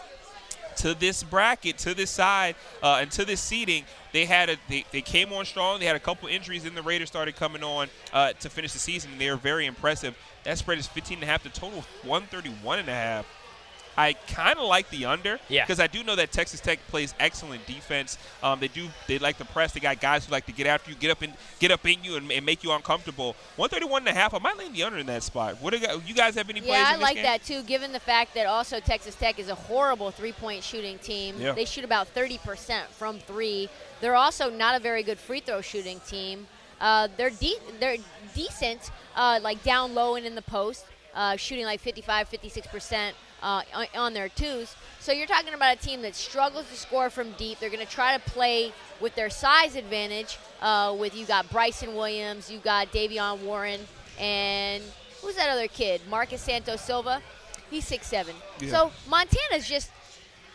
to 0.78 0.94
this 0.94 1.24
bracket, 1.24 1.78
to 1.80 1.94
this 1.94 2.10
side, 2.10 2.56
uh, 2.82 3.00
and 3.02 3.12
to 3.12 3.26
this 3.26 3.42
seating. 3.42 3.84
They 4.14 4.26
had 4.26 4.50
a 4.50 4.58
they, 4.68 4.86
they 4.92 5.02
came 5.02 5.32
on 5.34 5.46
strong. 5.46 5.80
They 5.80 5.86
had 5.86 5.96
a 5.96 6.00
couple 6.00 6.28
injuries, 6.28 6.64
then 6.64 6.76
the 6.76 6.82
Raiders 6.82 7.10
started 7.10 7.36
coming 7.36 7.64
on 7.64 7.88
uh, 8.14 8.34
to 8.34 8.50
finish 8.50 8.74
the 8.74 8.80
season, 8.80 9.12
and 9.12 9.22
they 9.22 9.30
were 9.30 9.38
very 9.38 9.66
impressive. 9.66 10.18
That 10.44 10.58
spread 10.58 10.80
is 10.80 10.88
15 10.88 11.18
and 11.18 11.24
a 11.24 11.28
half. 11.28 11.44
The 11.44 11.50
total 11.50 11.84
131 12.04 12.80
and 12.80 12.90
a 12.90 12.94
half. 12.94 13.26
I 14.02 14.14
kind 14.28 14.58
of 14.58 14.66
like 14.66 14.90
the 14.90 15.06
under. 15.06 15.40
Yeah. 15.48 15.64
Because 15.64 15.80
I 15.80 15.88
do 15.88 16.04
know 16.04 16.16
that 16.16 16.32
Texas 16.32 16.60
Tech 16.60 16.80
plays 16.88 17.14
excellent 17.20 17.66
defense. 17.68 18.18
Um, 18.42 18.60
they 18.60 18.68
do. 18.68 18.88
They 19.08 19.20
like 19.20 19.38
to 19.38 19.46
press. 19.46 19.74
They 19.74 19.80
got 19.80 20.02
guys 20.02 20.26
who 20.26 20.32
like 20.32 20.46
to 20.48 20.52
get 20.52 20.66
after 20.66 20.90
you, 20.90 20.98
get 20.98 21.12
up 21.12 21.22
and 21.22 21.34
get 21.60 21.70
up 21.72 21.86
in 21.86 22.04
you, 22.04 22.16
and, 22.16 22.32
and 22.32 22.46
make 22.46 22.64
you 22.64 22.72
uncomfortable. 22.72 23.36
131 23.58 24.02
and 24.08 24.08
a 24.10 24.20
half. 24.20 24.34
I 24.34 24.40
might 24.40 24.58
lean 24.58 24.74
the 24.74 24.84
under 24.84 24.98
in 24.98 25.06
that 25.06 25.22
spot. 25.24 25.58
What 25.62 25.72
do 25.74 25.78
you, 25.80 25.86
guys- 25.88 26.00
you 26.08 26.16
guys 26.16 26.36
have 26.36 26.50
any 26.50 26.62
plays 26.62 26.72
Yeah, 26.74 26.86
I 26.88 26.94
in 26.94 27.00
this 27.00 27.04
like 27.04 27.16
game? 27.16 27.24
that 27.24 27.44
too, 27.44 27.62
given 27.64 27.92
the 27.92 28.00
fact 28.00 28.34
that 28.34 28.48
also 28.48 28.80
Texas 28.80 29.14
Tech 29.16 29.38
is 29.40 29.50
a 29.50 29.56
horrible 29.56 30.10
three 30.12 30.32
point 30.34 30.64
shooting 30.64 30.98
team. 30.98 31.36
Yeah. 31.38 31.52
They 31.52 31.66
shoot 31.66 31.86
about 31.86 32.08
30% 32.16 32.86
from 32.98 33.20
three. 33.20 33.70
They're 34.02 34.16
also 34.16 34.50
not 34.50 34.76
a 34.76 34.80
very 34.80 35.04
good 35.04 35.20
free 35.20 35.42
throw 35.42 35.62
shooting 35.62 36.00
team. 36.08 36.48
Uh, 36.80 37.08
they're, 37.18 37.30
de- 37.30 37.60
they're 37.80 37.98
decent, 38.34 38.90
uh, 39.16 39.40
like 39.44 39.62
down 39.64 39.94
low 39.94 40.16
and 40.16 40.26
in 40.26 40.34
the 40.34 40.42
post, 40.42 40.86
uh, 41.14 41.36
shooting 41.36 41.66
like 41.66 41.80
55, 41.80 42.28
56% 42.30 43.12
uh, 43.42 43.62
on, 43.74 43.88
on 43.96 44.14
their 44.14 44.30
twos. 44.30 44.76
So 45.00 45.12
you're 45.12 45.28
talking 45.28 45.54
about 45.54 45.78
a 45.78 45.80
team 45.80 46.02
that 46.04 46.16
struggles 46.16 46.70
to 46.70 46.78
score 46.78 47.10
from 47.10 47.32
deep. 47.32 47.60
They're 47.60 47.70
going 47.70 47.86
to 47.86 47.92
try 47.92 48.16
to 48.16 48.32
play 48.32 48.72
with 49.00 49.16
their 49.16 49.30
size 49.30 49.76
advantage. 49.76 50.38
Uh, 50.62 50.96
with 50.98 51.16
you 51.16 51.26
got 51.26 51.50
Bryson 51.50 51.96
Williams, 51.96 52.52
you 52.52 52.60
got 52.60 52.92
Davion 52.92 53.40
Warren, 53.40 53.80
and 54.20 54.84
who's 55.22 55.36
that 55.36 55.50
other 55.50 55.68
kid? 55.68 56.02
Marcus 56.10 56.42
Santos 56.42 56.82
Silva. 56.82 57.22
He's 57.72 57.88
six 57.88 58.08
seven. 58.08 58.36
Yeah. 58.60 58.70
So 58.70 58.92
Montana's 59.10 59.68
just. 59.68 59.90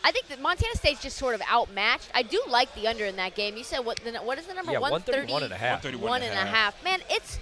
I 0.03 0.11
think 0.11 0.27
that 0.27 0.39
Montana 0.39 0.75
State's 0.75 1.01
just 1.01 1.17
sort 1.17 1.35
of 1.35 1.41
outmatched. 1.51 2.09
I 2.13 2.21
do 2.21 2.41
like 2.47 2.73
the 2.75 2.87
under 2.87 3.03
in 3.03 3.17
that 3.17 3.35
game. 3.35 3.57
You 3.57 3.63
said 3.63 3.79
what? 3.79 3.97
The, 3.97 4.13
what 4.19 4.37
is 4.37 4.45
the 4.45 4.53
number? 4.53 4.71
Yeah, 4.71 4.79
130 4.79 5.29
131 5.29 5.43
and 5.43 5.51
a 5.51 5.57
half. 5.57 5.83
131 5.83 6.21
and 6.21 6.31
and 6.31 6.39
a 6.39 6.43
a 6.43 6.45
half. 6.45 6.83
Man, 6.83 6.99
it's 7.09 7.39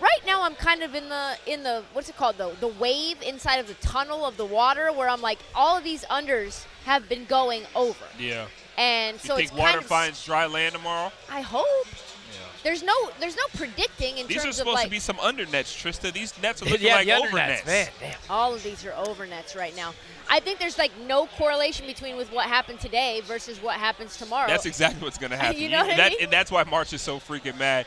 right 0.00 0.20
now. 0.26 0.42
I'm 0.42 0.54
kind 0.54 0.82
of 0.82 0.94
in 0.94 1.08
the 1.08 1.36
in 1.46 1.62
the 1.62 1.82
what's 1.92 2.08
it 2.08 2.16
called 2.16 2.36
though? 2.38 2.52
The 2.60 2.68
wave 2.68 3.20
inside 3.22 3.56
of 3.56 3.66
the 3.68 3.74
tunnel 3.74 4.24
of 4.24 4.36
the 4.36 4.46
water, 4.46 4.92
where 4.92 5.08
I'm 5.08 5.22
like, 5.22 5.38
all 5.54 5.76
of 5.76 5.84
these 5.84 6.04
unders 6.06 6.64
have 6.84 7.08
been 7.08 7.24
going 7.26 7.62
over, 7.74 8.04
Yeah. 8.18 8.46
and 8.78 9.14
You 9.14 9.28
so 9.28 9.36
think 9.36 9.48
it's 9.50 9.56
water 9.56 9.72
kind 9.72 9.80
of, 9.82 9.86
finds 9.86 10.24
dry 10.24 10.46
land 10.46 10.74
tomorrow? 10.74 11.12
I 11.30 11.40
hope. 11.42 11.66
There's 12.62 12.82
no 12.82 12.92
there's 13.18 13.36
no 13.38 13.44
predicting 13.56 14.18
in 14.18 14.26
These 14.26 14.36
are 14.38 14.42
terms 14.42 14.44
of 14.44 14.44
These 14.44 14.46
are 14.46 14.52
supposed 14.64 14.74
like 14.74 14.84
to 14.84 14.90
be 14.90 14.98
some 14.98 15.18
under 15.20 15.46
nets, 15.46 15.74
Trista. 15.74 16.12
These 16.12 16.34
nets 16.42 16.60
are 16.60 16.66
looking 16.70 16.88
yeah, 16.88 16.96
like 16.96 17.08
over 17.08 17.34
nets. 17.36 17.64
nets, 17.64 17.90
man. 18.00 18.10
Damn. 18.10 18.18
all 18.28 18.52
of 18.54 18.62
these 18.62 18.84
are 18.84 18.92
over 18.92 19.26
nets 19.26 19.56
right 19.56 19.74
now. 19.74 19.94
I 20.28 20.40
think 20.40 20.58
there's 20.58 20.76
like 20.76 20.90
no 21.06 21.24
correlation 21.38 21.86
between 21.86 22.18
with 22.18 22.30
what 22.32 22.46
happened 22.46 22.78
today 22.78 23.22
versus 23.24 23.62
what 23.62 23.76
happens 23.76 24.18
tomorrow. 24.18 24.46
That's 24.46 24.66
exactly 24.66 25.02
what's 25.02 25.16
going 25.16 25.30
to 25.30 25.38
happen. 25.38 25.58
You 25.58 25.70
know 25.70 25.86
what 25.86 25.98
I 25.98 26.10
mean? 26.10 26.18
And 26.20 26.30
that's 26.30 26.50
why 26.50 26.64
March 26.64 26.92
is 26.92 27.00
so 27.00 27.18
freaking 27.18 27.58
mad. 27.58 27.86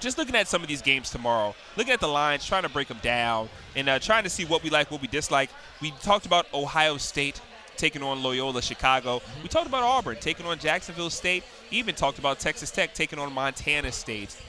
Just 0.00 0.16
looking 0.16 0.36
at 0.36 0.46
some 0.46 0.62
of 0.62 0.68
these 0.68 0.80
games 0.80 1.10
tomorrow, 1.10 1.56
looking 1.76 1.92
at 1.92 1.98
the 1.98 2.06
lines, 2.06 2.46
trying 2.46 2.62
to 2.62 2.68
break 2.68 2.86
them 2.86 3.00
down, 3.02 3.48
and 3.74 3.88
uh, 3.88 3.98
trying 3.98 4.22
to 4.22 4.30
see 4.30 4.44
what 4.44 4.62
we 4.62 4.70
like, 4.70 4.92
what 4.92 5.02
we 5.02 5.08
dislike. 5.08 5.50
We 5.82 5.90
talked 6.02 6.24
about 6.24 6.46
Ohio 6.54 6.98
State 6.98 7.40
taking 7.76 8.04
on 8.04 8.22
Loyola 8.22 8.62
Chicago. 8.62 9.20
We 9.42 9.48
talked 9.48 9.66
about 9.66 9.82
Auburn 9.82 10.18
taking 10.20 10.46
on 10.46 10.60
Jacksonville 10.60 11.10
State. 11.10 11.42
Even 11.72 11.96
talked 11.96 12.20
about 12.20 12.38
Texas 12.38 12.70
Tech 12.70 12.94
taking 12.94 13.18
on 13.18 13.32
Montana 13.32 13.90
State. 13.90 14.40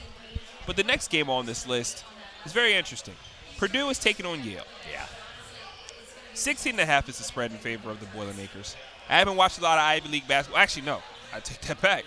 But 0.68 0.76
the 0.76 0.84
next 0.84 1.10
game 1.10 1.28
on 1.28 1.46
this 1.46 1.66
list 1.66 2.04
is 2.44 2.52
very 2.52 2.74
interesting. 2.74 3.14
Purdue 3.58 3.88
is 3.88 3.98
taking 3.98 4.26
on 4.26 4.44
Yale. 4.44 4.62
Yeah. 4.92 5.04
16 6.34 6.74
and 6.74 6.80
a 6.80 6.86
half 6.86 7.08
is 7.08 7.18
the 7.18 7.24
spread 7.24 7.50
in 7.50 7.58
favor 7.58 7.90
of 7.90 7.98
the 7.98 8.06
Boilermakers. 8.06 8.76
I 9.08 9.18
haven't 9.18 9.34
watched 9.34 9.58
a 9.58 9.62
lot 9.62 9.78
of 9.78 9.82
Ivy 9.82 10.10
League 10.10 10.28
basketball. 10.28 10.62
Actually, 10.62 10.86
no, 10.86 11.02
I 11.34 11.40
take 11.40 11.60
that 11.62 11.80
back. 11.82 12.04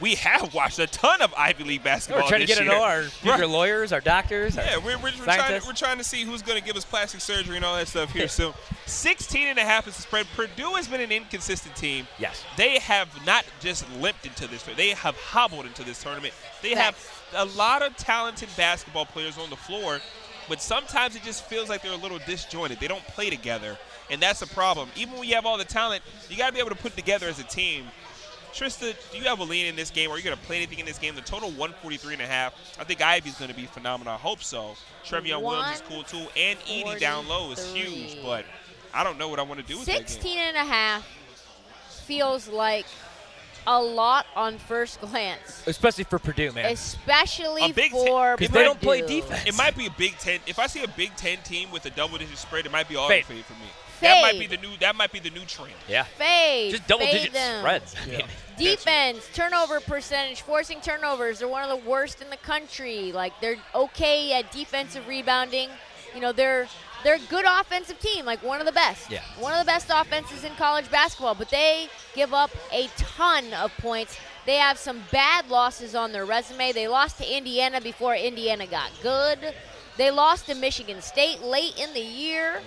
We 0.00 0.14
have 0.16 0.52
watched 0.54 0.78
a 0.78 0.86
ton 0.86 1.22
of 1.22 1.32
Ivy 1.36 1.64
League 1.64 1.84
basketball. 1.84 2.24
We're 2.24 2.28
trying 2.28 2.40
to 2.42 2.46
this 2.46 2.56
get 2.56 2.62
to 2.64 2.68
year. 2.68 2.78
know 2.78 2.84
our 2.84 3.02
future 3.04 3.38
Right. 3.38 3.48
lawyers, 3.48 3.92
our 3.92 4.00
doctors. 4.00 4.58
our 4.58 4.64
Yeah, 4.64 4.76
we're, 4.78 4.96
we're, 4.98 5.04
we're, 5.18 5.24
trying 5.24 5.60
to, 5.60 5.66
we're 5.66 5.72
trying 5.72 5.98
to 5.98 6.04
see 6.04 6.24
who's 6.24 6.42
going 6.42 6.58
to 6.58 6.64
give 6.64 6.76
us 6.76 6.84
plastic 6.84 7.20
surgery 7.20 7.56
and 7.56 7.64
all 7.64 7.76
that 7.76 7.88
stuff 7.88 8.12
here 8.12 8.28
soon. 8.28 8.52
16 8.86 9.46
and 9.48 9.58
a 9.58 9.62
half 9.62 9.88
is 9.88 9.96
the 9.96 10.02
spread. 10.02 10.26
Purdue 10.36 10.74
has 10.74 10.86
been 10.88 11.00
an 11.00 11.10
inconsistent 11.12 11.74
team. 11.76 12.06
Yes. 12.18 12.44
They 12.56 12.78
have 12.78 13.08
not 13.26 13.44
just 13.60 13.90
limped 14.00 14.26
into 14.26 14.46
this, 14.46 14.62
they 14.76 14.90
have 14.90 15.16
hobbled 15.16 15.66
into 15.66 15.82
this 15.84 16.02
tournament. 16.02 16.34
They 16.62 16.74
have 16.74 16.96
a 17.34 17.44
lot 17.44 17.82
of 17.82 17.96
talented 17.96 18.48
basketball 18.56 19.06
players 19.06 19.38
on 19.38 19.50
the 19.50 19.56
floor, 19.56 20.00
but 20.48 20.60
sometimes 20.60 21.16
it 21.16 21.22
just 21.22 21.44
feels 21.44 21.68
like 21.68 21.82
they're 21.82 21.92
a 21.92 21.96
little 21.96 22.20
disjointed. 22.26 22.78
They 22.80 22.88
don't 22.88 23.04
play 23.08 23.30
together, 23.30 23.76
and 24.10 24.20
that's 24.22 24.42
a 24.42 24.46
problem. 24.46 24.88
Even 24.96 25.14
when 25.18 25.28
you 25.28 25.34
have 25.34 25.46
all 25.46 25.58
the 25.58 25.64
talent, 25.64 26.02
you 26.30 26.36
got 26.36 26.48
to 26.48 26.52
be 26.52 26.60
able 26.60 26.70
to 26.70 26.76
put 26.76 26.94
together 26.96 27.28
as 27.28 27.40
a 27.40 27.44
team. 27.44 27.84
Trista, 28.56 28.94
do 29.12 29.18
you 29.18 29.24
have 29.24 29.38
a 29.40 29.44
lean 29.44 29.66
in 29.66 29.76
this 29.76 29.90
game? 29.90 30.10
Are 30.10 30.16
you 30.16 30.24
going 30.24 30.36
to 30.36 30.42
play 30.44 30.56
anything 30.56 30.78
in 30.78 30.86
this 30.86 30.98
game? 30.98 31.14
The 31.14 31.20
total 31.20 31.50
143 31.50 32.14
and 32.14 32.22
a 32.22 32.26
half. 32.26 32.54
I 32.80 32.84
think 32.84 33.02
Ivey's 33.02 33.36
going 33.36 33.50
to 33.50 33.56
be 33.56 33.66
phenomenal. 33.66 34.14
I 34.14 34.16
hope 34.16 34.42
so. 34.42 34.76
Trevion 35.04 35.42
Williams 35.42 35.76
is 35.76 35.82
cool 35.88 36.02
too, 36.04 36.26
and 36.36 36.58
Edey 36.60 36.98
down 36.98 37.28
low 37.28 37.50
is 37.52 37.72
huge, 37.74 38.16
but 38.22 38.46
I 38.94 39.04
don't 39.04 39.18
know 39.18 39.28
what 39.28 39.38
I 39.38 39.42
want 39.42 39.60
to 39.60 39.66
do 39.66 39.76
with 39.78 39.86
that 39.86 39.98
game. 39.98 40.06
16 40.06 40.38
and 40.38 40.56
a 40.56 40.64
half 40.64 41.06
feels 42.06 42.48
like 42.48 42.86
a 43.66 43.82
lot 43.82 44.26
on 44.34 44.58
first 44.58 45.00
glance, 45.00 45.62
Especially 45.66 46.04
for 46.04 46.18
Purdue, 46.18 46.52
man. 46.52 46.72
especially 46.72 47.62
A 47.62 47.72
Big 47.72 47.90
Ten- 47.90 48.06
for 48.06 48.36
Because 48.36 48.54
they 48.54 48.62
don't 48.64 48.80
play 48.80 49.02
defense. 49.06 49.44
It 49.44 49.56
might 49.56 49.76
be 49.76 49.86
a 49.86 49.90
Big 49.90 50.16
Ten. 50.18 50.40
If 50.46 50.58
I 50.58 50.66
see 50.66 50.82
a 50.84 50.88
Big 50.88 51.14
Ten 51.16 51.38
team 51.38 51.70
with 51.72 51.84
a 51.84 51.90
double-digit 51.90 52.38
spread, 52.38 52.64
it 52.64 52.72
might 52.72 52.88
be 52.88 52.96
all 52.96 53.08
Fade. 53.08 53.26
fade 53.26 53.44
for 53.44 53.54
me. 53.54 53.68
That 54.00 54.22
might 54.22 54.38
be 54.38 54.46
the 54.46 54.56
new. 54.58 54.76
That 54.80 54.96
might 54.96 55.12
be 55.12 55.18
the 55.20 55.30
new 55.30 55.44
trend. 55.44 55.72
yeah. 55.88 56.04
Fade. 56.04 56.72
Just 56.72 56.86
double 56.86 57.04
fade 57.06 57.14
digit 57.14 57.32
them. 57.32 57.60
spreads. 57.60 57.94
I 58.02 58.06
mean, 58.10 58.22
Defense, 58.58 59.28
turnover 59.34 59.80
percentage, 59.80 60.40
forcing 60.40 60.80
turnovers. 60.80 61.40
They're 61.40 61.48
one 61.48 61.68
of 61.68 61.68
the 61.68 61.88
worst 61.88 62.22
in 62.22 62.30
the 62.30 62.38
country. 62.38 63.12
Like 63.12 63.38
they're 63.40 63.56
okay 63.74 64.32
at 64.32 64.50
defensive 64.50 65.06
rebounding. 65.06 65.68
You 66.14 66.20
know, 66.20 66.32
they're 66.32 66.66
they're 67.04 67.16
a 67.16 67.28
good 67.28 67.44
offensive 67.46 67.98
team, 68.00 68.24
like 68.24 68.42
one 68.42 68.60
of 68.60 68.66
the 68.66 68.72
best. 68.72 69.10
Yeah. 69.10 69.20
One 69.38 69.52
of 69.52 69.58
the 69.58 69.66
best 69.70 69.90
offenses 69.92 70.44
in 70.44 70.52
college 70.54 70.90
basketball, 70.90 71.34
but 71.34 71.50
they 71.50 71.88
give 72.14 72.32
up 72.32 72.50
a 72.72 72.88
ton 72.96 73.52
of 73.54 73.76
points. 73.78 74.18
They 74.46 74.56
have 74.56 74.78
some 74.78 75.02
bad 75.12 75.48
losses 75.50 75.94
on 75.94 76.12
their 76.12 76.24
resume. 76.24 76.72
They 76.72 76.88
lost 76.88 77.18
to 77.18 77.36
Indiana 77.36 77.80
before 77.80 78.14
Indiana 78.14 78.66
got 78.66 78.90
good. 79.02 79.54
They 79.96 80.10
lost 80.10 80.46
to 80.46 80.54
Michigan 80.54 81.02
State 81.02 81.42
late 81.42 81.78
in 81.78 81.92
the 81.94 82.00
year. 82.00 82.60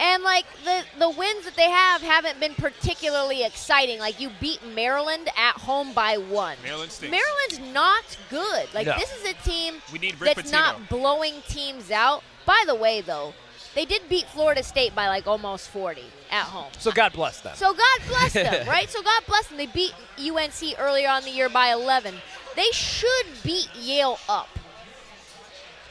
And 0.00 0.22
like 0.22 0.46
the 0.64 0.82
the 0.98 1.10
wins 1.10 1.44
that 1.44 1.54
they 1.56 1.68
have 1.70 2.00
haven't 2.00 2.40
been 2.40 2.54
particularly 2.54 3.44
exciting. 3.44 3.98
Like 3.98 4.18
you 4.18 4.30
beat 4.40 4.64
Maryland 4.74 5.28
at 5.36 5.56
home 5.56 5.92
by 5.92 6.16
one. 6.16 6.56
Maryland 6.62 6.90
stinks. 6.90 7.10
Maryland's 7.12 7.74
not 7.74 8.16
good. 8.30 8.72
Like 8.72 8.86
No. 8.86 8.96
this 8.98 9.12
is 9.12 9.28
a 9.30 9.34
team 9.48 9.74
We 9.92 9.98
need 9.98 10.18
Rick 10.20 10.34
that's 10.36 10.48
Pitino. 10.50 10.52
not 10.52 10.88
blowing 10.88 11.34
teams 11.48 11.90
out. 11.90 12.22
By 12.46 12.64
the 12.66 12.74
way, 12.74 13.02
though, 13.02 13.34
they 13.74 13.84
did 13.84 14.08
beat 14.08 14.24
Florida 14.26 14.62
State 14.62 14.94
by 14.94 15.06
like 15.08 15.26
almost 15.26 15.68
40 15.68 16.02
at 16.30 16.44
home. 16.44 16.70
so 16.78 16.90
God 16.92 17.12
bless 17.12 17.40
them. 17.42 17.54
So 17.54 17.74
God 17.74 18.08
bless 18.08 18.32
them, 18.32 18.66
right? 18.68 18.88
So 18.88 19.02
God 19.02 19.22
bless 19.28 19.48
them. 19.48 19.58
They 19.58 19.66
beat 19.66 19.92
UNC 20.18 20.76
earlier 20.78 21.08
on 21.10 21.24
the 21.24 21.30
year 21.30 21.48
by 21.50 21.68
11. 21.72 22.14
They 22.56 22.70
should 22.72 23.26
beat 23.44 23.68
Yale 23.76 24.18
up, 24.30 24.48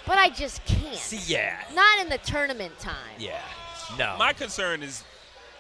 but 0.06 0.18
I 0.18 0.30
just 0.30 0.66
can't. 0.66 0.96
See, 0.98 1.32
yeah. 1.32 1.62
Not 1.74 2.00
in 2.00 2.10
the 2.10 2.18
tournament 2.18 2.78
time. 2.80 2.96
Yeah. 3.20 3.40
No. 3.98 4.16
My 4.18 4.34
concern 4.34 4.84
is 4.84 5.04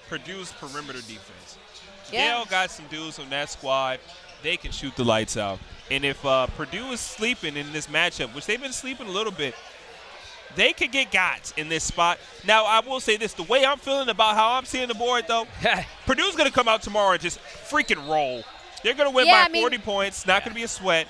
Purdue's 0.09 0.51
perimeter 0.53 0.99
defense. 0.99 1.57
Yeah. 2.11 2.37
Yale 2.37 2.45
got 2.45 2.71
some 2.71 2.85
dudes 2.87 3.19
on 3.19 3.29
that 3.29 3.49
squad. 3.49 3.99
They 4.41 4.57
can 4.57 4.71
shoot 4.71 4.95
the 4.95 5.03
lights 5.03 5.37
out. 5.37 5.59
And 5.91 6.05
if 6.05 6.23
uh, 6.25 6.47
Purdue 6.57 6.91
is 6.91 6.99
sleeping 6.99 7.57
in 7.57 7.71
this 7.73 7.87
matchup, 7.87 8.33
which 8.33 8.45
they've 8.45 8.61
been 8.61 8.71
sleeping 8.71 9.07
a 9.07 9.11
little 9.11 9.31
bit, 9.33 9.53
they 10.55 10.73
could 10.73 10.91
get 10.91 11.11
got 11.11 11.53
in 11.57 11.69
this 11.69 11.83
spot. 11.83 12.17
Now, 12.47 12.65
I 12.65 12.79
will 12.79 12.99
say 12.99 13.17
this: 13.17 13.33
the 13.33 13.43
way 13.43 13.65
I'm 13.65 13.77
feeling 13.77 14.09
about 14.09 14.35
how 14.35 14.53
I'm 14.53 14.65
seeing 14.65 14.87
the 14.87 14.95
board, 14.95 15.25
though, 15.27 15.45
Purdue's 16.07 16.35
going 16.35 16.47
to 16.49 16.53
come 16.53 16.67
out 16.67 16.81
tomorrow 16.81 17.11
and 17.13 17.21
just 17.21 17.39
freaking 17.69 18.07
roll. 18.07 18.43
They're 18.83 18.93
going 18.95 19.09
to 19.09 19.15
win 19.15 19.27
Yeah, 19.27 19.43
by 19.43 19.45
I 19.45 19.49
mean- 19.49 19.61
40 19.63 19.77
points. 19.79 20.25
Not 20.25 20.43
going 20.43 20.51
to 20.53 20.55
be 20.55 20.63
a 20.63 20.67
sweat. 20.67 21.07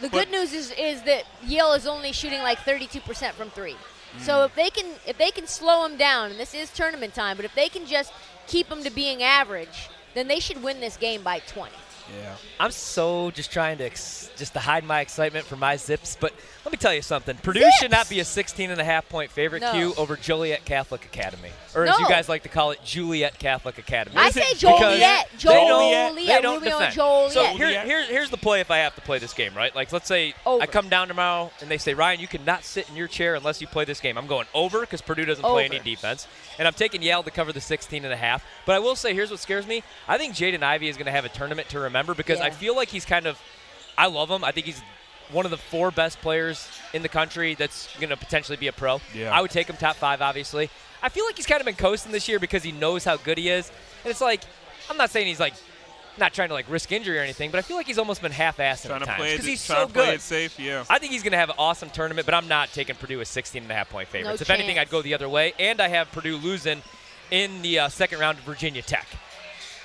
The 0.00 0.08
But- 0.08 0.18
good 0.26 0.30
news 0.32 0.52
is 0.52 0.72
is 0.72 1.02
that 1.02 1.24
Yale 1.46 1.72
is 1.74 1.86
only 1.86 2.10
shooting 2.12 2.40
like 2.42 2.58
32% 2.60 3.32
from 3.34 3.50
three. 3.50 3.76
Mm. 4.16 4.20
So 4.20 4.44
if 4.44 4.54
they 4.54 4.70
can 4.70 4.86
if 5.06 5.18
they 5.18 5.30
can 5.30 5.46
slow 5.46 5.86
them 5.86 5.96
down, 5.96 6.30
and 6.30 6.40
this 6.40 6.54
is 6.54 6.70
tournament 6.70 7.14
time, 7.14 7.36
but 7.36 7.44
if 7.44 7.54
they 7.54 7.68
can 7.68 7.86
just 7.86 8.12
keep 8.46 8.68
them 8.68 8.82
to 8.84 8.90
being 8.90 9.22
average, 9.22 9.88
then 10.14 10.28
they 10.28 10.40
should 10.40 10.62
win 10.62 10.80
this 10.80 10.96
game 10.96 11.22
by 11.22 11.38
20. 11.40 11.72
Yeah. 12.20 12.34
I'm 12.60 12.70
so 12.70 13.30
just 13.30 13.52
trying 13.52 13.78
to 13.78 13.84
ex- 13.84 14.30
just 14.36 14.52
to 14.54 14.58
hide 14.58 14.84
my 14.84 15.00
excitement 15.00 15.46
for 15.46 15.56
my 15.56 15.76
Zips, 15.76 16.16
but 16.18 16.32
let 16.64 16.72
me 16.72 16.78
tell 16.78 16.94
you 16.94 17.02
something. 17.02 17.36
Purdue 17.38 17.68
should 17.80 17.90
not 17.90 18.08
be 18.08 18.20
a 18.20 18.24
16 18.24 18.70
and 18.70 18.80
a 18.80 18.84
half 18.84 19.08
point 19.08 19.30
favorite 19.30 19.62
No. 19.62 19.72
Q 19.72 19.94
over 19.96 20.16
Joliet 20.16 20.64
Catholic 20.64 21.04
Academy, 21.04 21.50
or 21.74 21.84
as 21.86 21.98
you 21.98 22.08
guys 22.08 22.28
like 22.28 22.44
to 22.44 22.48
call 22.48 22.70
it, 22.70 22.80
Juliet 22.84 23.38
Catholic 23.38 23.78
Academy. 23.78 24.16
I 24.16 24.30
say 24.30 24.54
Joliet. 24.54 25.28
they 25.32 25.38
don't- 25.42 25.68
Joliet. 25.68 26.14
they 26.14 26.40
don't 26.40 26.62
defend. 26.62 26.94
Joliet. 26.94 27.32
So 27.32 27.44
here, 27.56 27.84
here, 27.84 28.04
here's 28.06 28.30
the 28.30 28.36
play 28.36 28.60
if 28.60 28.70
I 28.70 28.78
have 28.78 28.94
to 28.94 29.00
play 29.00 29.18
this 29.18 29.32
game, 29.34 29.54
right? 29.54 29.74
Like, 29.74 29.92
let's 29.92 30.06
say 30.06 30.34
Over. 30.46 30.62
I 30.62 30.66
come 30.66 30.88
down 30.88 31.08
tomorrow 31.08 31.50
and 31.60 31.70
they 31.70 31.78
say, 31.78 31.94
Ryan, 31.94 32.20
you 32.20 32.28
cannot 32.28 32.64
sit 32.64 32.88
in 32.88 32.96
your 32.96 33.08
chair 33.08 33.34
unless 33.34 33.60
you 33.60 33.66
play 33.66 33.84
this 33.84 34.00
game. 34.00 34.16
I'm 34.16 34.26
going 34.26 34.46
over 34.54 34.80
because 34.80 35.02
Purdue 35.02 35.24
doesn't 35.24 35.44
play 35.44 35.64
any 35.64 35.78
defense. 35.80 36.26
And 36.58 36.68
I'm 36.68 36.74
taking 36.74 37.02
Yale 37.02 37.22
to 37.22 37.30
cover 37.30 37.52
the 37.52 37.60
16 37.60 38.04
and 38.04 38.12
a 38.12 38.16
half. 38.16 38.44
But 38.66 38.76
I 38.76 38.78
will 38.78 38.94
say, 38.96 39.14
here's 39.14 39.30
what 39.30 39.40
scares 39.40 39.66
me. 39.66 39.82
I 40.06 40.18
think 40.18 40.34
Jaden 40.34 40.62
Ivey 40.62 40.88
is 40.88 40.96
going 40.96 41.06
to 41.06 41.12
have 41.12 41.24
a 41.24 41.28
tournament 41.28 41.68
to 41.70 41.80
remember 41.80 42.14
because 42.14 42.40
I 42.40 42.50
feel 42.50 42.76
like 42.76 42.88
he's 42.88 43.04
kind 43.04 43.26
of, 43.26 43.40
I 43.98 44.06
love 44.06 44.30
him. 44.30 44.44
I 44.44 44.52
think 44.52 44.66
he's 44.66 44.80
one 45.32 45.44
of 45.44 45.50
the 45.50 45.56
four 45.58 45.90
best 45.90 46.20
players 46.20 46.68
in 46.92 47.02
the 47.02 47.08
country 47.08 47.54
that's 47.54 47.88
going 47.98 48.10
to 48.10 48.16
potentially 48.16 48.56
be 48.56 48.68
a 48.68 48.72
pro. 48.72 49.00
Yeah. 49.14 49.34
I 49.36 49.40
would 49.40 49.50
take 49.50 49.68
him 49.68 49.76
top 49.76 49.96
five, 49.96 50.20
obviously. 50.22 50.70
I 51.02 51.08
feel 51.08 51.24
like 51.24 51.36
he's 51.36 51.46
kind 51.46 51.60
of 51.60 51.64
been 51.64 51.74
coasting 51.74 52.12
this 52.12 52.28
year 52.28 52.38
because 52.38 52.62
he 52.62 52.72
knows 52.72 53.04
how 53.04 53.16
good 53.16 53.38
he 53.38 53.48
is. 53.48 53.70
And 54.04 54.10
it's 54.10 54.20
like, 54.20 54.42
I'm 54.88 54.96
not 54.96 55.10
saying 55.10 55.26
he's 55.26 55.40
like 55.40 55.54
not 56.18 56.32
trying 56.34 56.48
to 56.48 56.54
like 56.54 56.68
risk 56.70 56.92
injury 56.92 57.18
or 57.18 57.22
anything, 57.22 57.50
but 57.50 57.58
I 57.58 57.62
feel 57.62 57.76
like 57.76 57.86
he's 57.86 57.98
almost 57.98 58.20
been 58.22 58.32
half-assed 58.32 58.86
Trying 58.86 58.96
at 58.96 58.98
to 59.00 59.06
times 59.06 59.16
play 59.18 59.28
it, 59.30 59.32
because 59.32 59.46
he's 59.46 59.60
so 59.60 59.86
to 59.86 59.92
play 59.92 60.06
good. 60.06 60.14
it 60.16 60.20
safe. 60.20 60.58
Yeah. 60.60 60.84
I 60.90 60.98
think 60.98 61.12
he's 61.12 61.22
going 61.22 61.32
to 61.32 61.38
have 61.38 61.50
an 61.50 61.56
awesome 61.58 61.90
tournament, 61.90 62.26
but 62.26 62.34
I'm 62.34 62.48
not 62.48 62.70
taking 62.72 62.94
Purdue 62.96 63.20
as 63.20 63.28
16 63.28 63.62
and 63.62 63.70
a 63.70 63.74
half 63.74 63.90
point 63.90 64.08
favorites. 64.08 64.40
No 64.40 64.42
if 64.42 64.50
anything. 64.50 64.78
I'd 64.78 64.90
go 64.90 65.02
the 65.02 65.14
other 65.14 65.28
way, 65.28 65.54
and 65.58 65.80
I 65.80 65.88
have 65.88 66.12
Purdue 66.12 66.36
losing 66.36 66.82
in 67.30 67.62
the 67.62 67.80
uh, 67.80 67.88
second 67.88 68.18
round 68.20 68.38
of 68.38 68.44
Virginia 68.44 68.82
Tech. 68.82 69.06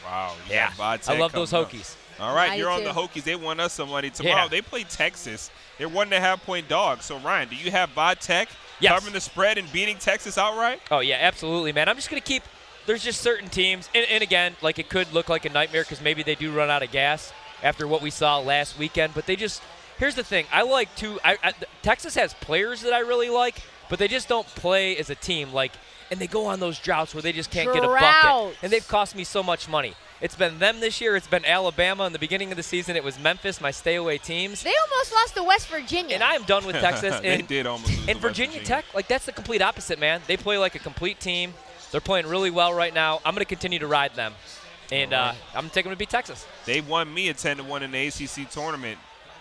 Wow. 0.06 0.36
Yeah, 0.50 0.72
I 0.80 1.18
love 1.18 1.32
those 1.32 1.52
coming 1.52 1.66
up. 1.66 1.72
Hokies. 2.18 2.24
All 2.24 2.36
right, 2.36 2.58
you're 2.58 2.70
do 2.70 2.76
on 2.76 2.84
the. 2.84 2.90
Hokies. 2.92 3.24
They 3.24 3.36
won 3.36 3.60
us 3.60 3.74
some 3.74 3.90
money 3.90 4.10
tomorrow. 4.10 4.44
Yeah. 4.44 4.48
They 4.48 4.62
play 4.62 4.84
Texas. 4.84 5.52
They're 5.78 5.90
one 5.90 6.08
and 6.08 6.14
a 6.14 6.20
half 6.20 6.44
point 6.46 6.68
dogs. 6.68 7.06
So 7.06 7.18
Ryan, 7.20 7.50
do 7.50 7.56
you 7.56 7.72
have 7.72 7.90
Vi 7.92 8.14
Tech 8.16 8.50
Yes. 8.80 8.94
covering 8.94 9.14
the 9.14 9.22
spread 9.22 9.58
and 9.58 9.72
beating 9.72 9.98
Texas 9.98 10.38
outright? 10.38 10.82
Oh 10.92 11.00
yeah, 11.00 11.18
absolutely, 11.20 11.72
man. 11.72 11.90
I'm 11.90 11.96
just 11.96 12.10
gonna 12.10 12.22
keep. 12.22 12.44
There's 12.86 13.04
just 13.04 13.22
certain 13.22 13.50
teams, 13.50 13.90
and, 13.94 14.06
and 14.10 14.24
again, 14.24 14.56
like 14.62 14.80
it 14.80 14.90
could 14.90 15.12
look 15.14 15.30
like 15.30 15.46
a 15.46 15.50
nightmare 15.50 15.84
because 15.84 16.02
maybe 16.02 16.24
they 16.24 16.36
do 16.36 16.52
run 16.52 16.70
out 16.70 16.84
of 16.84 16.92
gas 16.92 17.34
after 17.62 17.88
what 17.88 18.02
we 18.02 18.10
saw 18.10 18.40
last 18.40 18.78
weekend. 18.78 19.14
But 19.14 19.26
they 19.26 19.36
just. 19.36 19.62
Here's 20.00 20.14
the 20.14 20.24
thing. 20.24 20.46
I 20.54 20.62
like 20.62 20.96
to. 20.98 21.20
I, 21.26 21.38
I, 21.44 21.54
Texas 21.82 22.14
has 22.14 22.36
players 22.36 22.82
that 22.82 22.94
I 22.94 23.00
really 23.00 23.30
like, 23.30 23.64
but 23.90 23.98
they 23.98 24.08
just 24.08 24.28
don't 24.30 24.46
play 24.46 24.96
as 24.98 25.10
a 25.10 25.16
team. 25.16 25.52
Like, 25.54 25.72
and 26.12 26.20
they 26.20 26.28
go 26.28 26.46
on 26.46 26.60
those 26.60 26.78
droughts 26.78 27.16
where 27.16 27.24
they 27.24 27.32
just 27.32 27.50
can't 27.50 27.74
get 27.74 27.84
a 27.84 27.88
bucket, 27.88 28.58
and 28.62 28.72
they've 28.72 28.88
cost 28.88 29.16
me 29.16 29.24
so 29.24 29.42
much 29.42 29.68
money. 29.68 29.96
It's 30.20 30.36
been 30.36 30.58
them 30.60 30.80
this 30.80 31.00
year. 31.00 31.16
It's 31.16 31.28
been 31.28 31.46
Alabama 31.46 32.06
in 32.06 32.14
the 32.14 32.20
beginning 32.20 32.50
of 32.52 32.58
the 32.58 32.64
season. 32.64 32.96
It 32.96 33.04
was 33.04 33.20
Memphis, 33.20 33.62
my 33.62 33.70
stay 33.72 33.96
away 33.96 34.18
teams. 34.18 34.64
They 34.64 34.74
almost 34.92 35.14
lost 35.14 35.36
to 35.36 35.44
West 35.44 35.68
Virginia. 35.68 36.16
And 36.16 36.24
I 36.24 36.34
am 36.34 36.44
done 36.44 36.66
with 36.66 36.76
Texas. 36.78 37.20
they 37.22 37.36
and 37.40 37.48
did 37.48 37.68
almost. 37.68 37.90
lose 37.90 38.06
to 38.06 38.12
and 38.12 38.22
West 38.22 38.22
Virginia 38.38 38.64
Tech, 38.64 38.86
like 38.96 39.08
that's 39.08 39.26
the 39.28 39.32
complete 39.32 39.62
opposite, 39.62 40.00
man. 40.00 40.22
They 40.26 40.36
play 40.38 40.58
like 40.58 40.74
a 40.76 40.80
complete 40.80 41.20
team. 41.20 41.54
They're 41.92 42.02
playing 42.02 42.26
really 42.28 42.50
well 42.52 42.74
right 42.74 42.94
now. 42.94 43.18
I'm 43.24 43.34
going 43.36 43.46
to 43.46 43.46
continue 43.46 43.80
to 43.80 43.88
ride 43.88 44.14
them, 44.16 44.34
and 44.92 45.14
uh, 45.14 45.34
I'm 45.54 45.62
going 45.62 45.70
to 45.70 45.74
take 45.74 45.84
them 45.86 45.94
to 45.94 45.98
beat 45.98 46.10
Texas. 46.10 46.46
They 46.66 46.82
won 46.82 47.14
me 47.14 47.30
a 47.30 47.34
10 47.34 47.58
to 47.58 47.64
1 47.64 47.84
in 47.84 47.92
the 47.92 48.08
ACC 48.08 48.50
tournament, 48.50 48.98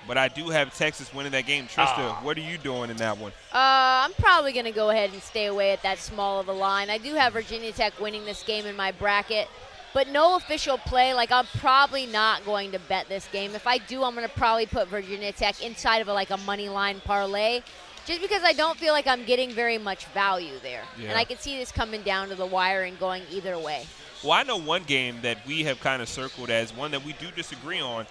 but 0.06 0.16
I 0.16 0.28
do 0.28 0.50
have 0.50 0.72
Texas 0.76 1.12
winning 1.12 1.32
that 1.32 1.46
game. 1.46 1.64
Trista, 1.64 1.94
Ah. 1.98 2.20
what 2.22 2.36
are 2.36 2.42
you 2.42 2.56
doing 2.58 2.90
in 2.90 2.98
that 2.98 3.18
one? 3.18 3.32
Uh, 3.52 4.04
I'm 4.06 4.12
probably 4.12 4.52
going 4.52 4.66
to 4.66 4.70
go 4.72 4.90
ahead 4.90 5.12
and 5.12 5.20
stay 5.22 5.46
away 5.46 5.72
at 5.72 5.82
that 5.82 5.98
small 5.98 6.38
of 6.38 6.46
a 6.48 6.52
line. 6.52 6.88
I 6.90 6.98
do 6.98 7.14
have 7.14 7.32
Virginia 7.32 7.72
Tech 7.72 7.98
winning 8.00 8.24
this 8.26 8.44
game 8.44 8.64
in 8.66 8.76
my 8.76 8.92
bracket, 8.92 9.48
but 9.96 10.08
no 10.08 10.36
official 10.36 10.76
play. 10.76 11.14
Like 11.14 11.32
I'm 11.32 11.46
probably 11.56 12.04
not 12.04 12.44
going 12.44 12.70
to 12.72 12.78
bet 12.78 13.08
this 13.08 13.26
game. 13.32 13.54
If 13.54 13.66
I 13.66 13.78
do, 13.78 14.04
I'm 14.04 14.14
going 14.14 14.28
to 14.28 14.34
probably 14.34 14.66
put 14.66 14.88
Virginia 14.88 15.32
Tech 15.32 15.62
inside 15.64 16.02
of 16.02 16.08
a, 16.08 16.12
like 16.12 16.28
a 16.28 16.36
money 16.36 16.68
line 16.68 17.00
parlay, 17.02 17.62
just 18.04 18.20
because 18.20 18.42
I 18.44 18.52
don't 18.52 18.76
feel 18.76 18.92
like 18.92 19.06
I'm 19.06 19.24
getting 19.24 19.50
very 19.50 19.78
much 19.78 20.04
value 20.08 20.58
there, 20.62 20.82
Yeah. 20.98 21.08
and 21.08 21.18
I 21.18 21.24
can 21.24 21.38
see 21.38 21.56
this 21.56 21.72
coming 21.72 22.02
down 22.02 22.28
to 22.28 22.34
the 22.34 22.44
wire 22.44 22.82
and 22.82 22.98
going 22.98 23.22
either 23.30 23.58
way. 23.58 23.86
Well, 24.22 24.32
I 24.32 24.42
know 24.42 24.58
one 24.58 24.82
game 24.82 25.16
that 25.22 25.38
we 25.46 25.62
have 25.62 25.80
kind 25.80 26.02
of 26.02 26.10
circled 26.10 26.50
as 26.50 26.74
one 26.74 26.90
that 26.90 27.02
we 27.02 27.14
do 27.14 27.30
disagree 27.34 27.80
on. 27.80 28.06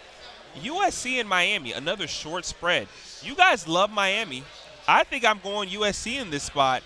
USC 0.63 1.19
and 1.19 1.29
Miami, 1.29 1.71
another 1.71 2.07
short 2.07 2.45
spread. 2.45 2.87
You 3.21 3.35
guys 3.35 3.67
love 3.67 3.91
Miami. 3.91 4.43
I 4.87 5.03
think 5.03 5.23
I'm 5.23 5.39
going 5.39 5.69
USC 5.69 6.19
in 6.19 6.31
this 6.31 6.43
spot. 6.43 6.81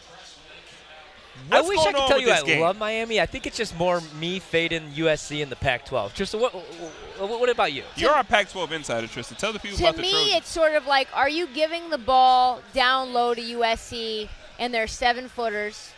What's 1.47 1.65
I 1.65 1.69
wish 1.69 1.77
going 1.77 1.95
I 1.95 1.99
could 1.99 2.07
tell 2.07 2.19
you 2.21 2.31
I 2.31 2.41
game? 2.41 2.61
love 2.61 2.77
Miami. 2.77 3.19
I 3.21 3.25
think 3.25 3.47
it's 3.47 3.57
just 3.57 3.77
more 3.77 4.01
me 4.19 4.39
fading 4.39 4.89
USC 4.91 5.41
in 5.41 5.49
the 5.49 5.55
Pac-12. 5.55 6.13
Just 6.13 6.33
what? 6.35 6.53
What, 6.53 7.39
what 7.39 7.49
about 7.49 7.73
you? 7.73 7.83
You're 7.95 8.11
our 8.11 8.23
Pac-12 8.23 8.71
insider, 8.71 9.07
Tristan. 9.07 9.37
Tell 9.37 9.51
the 9.53 9.59
people 9.59 9.77
To 9.77 9.83
about 9.83 9.95
the 9.97 10.01
me, 10.03 10.11
Trojans. 10.11 10.33
it's 10.37 10.49
sort 10.49 10.73
of 10.73 10.85
like, 10.85 11.07
are 11.13 11.29
you 11.29 11.47
giving 11.47 11.89
the 11.89 11.97
ball 11.97 12.61
down 12.73 13.13
low 13.13 13.33
to 13.33 13.41
USC 13.41 14.29
and 14.57 14.73
they're 14.73 14.87
seven 14.87 15.27
footers, 15.27 15.91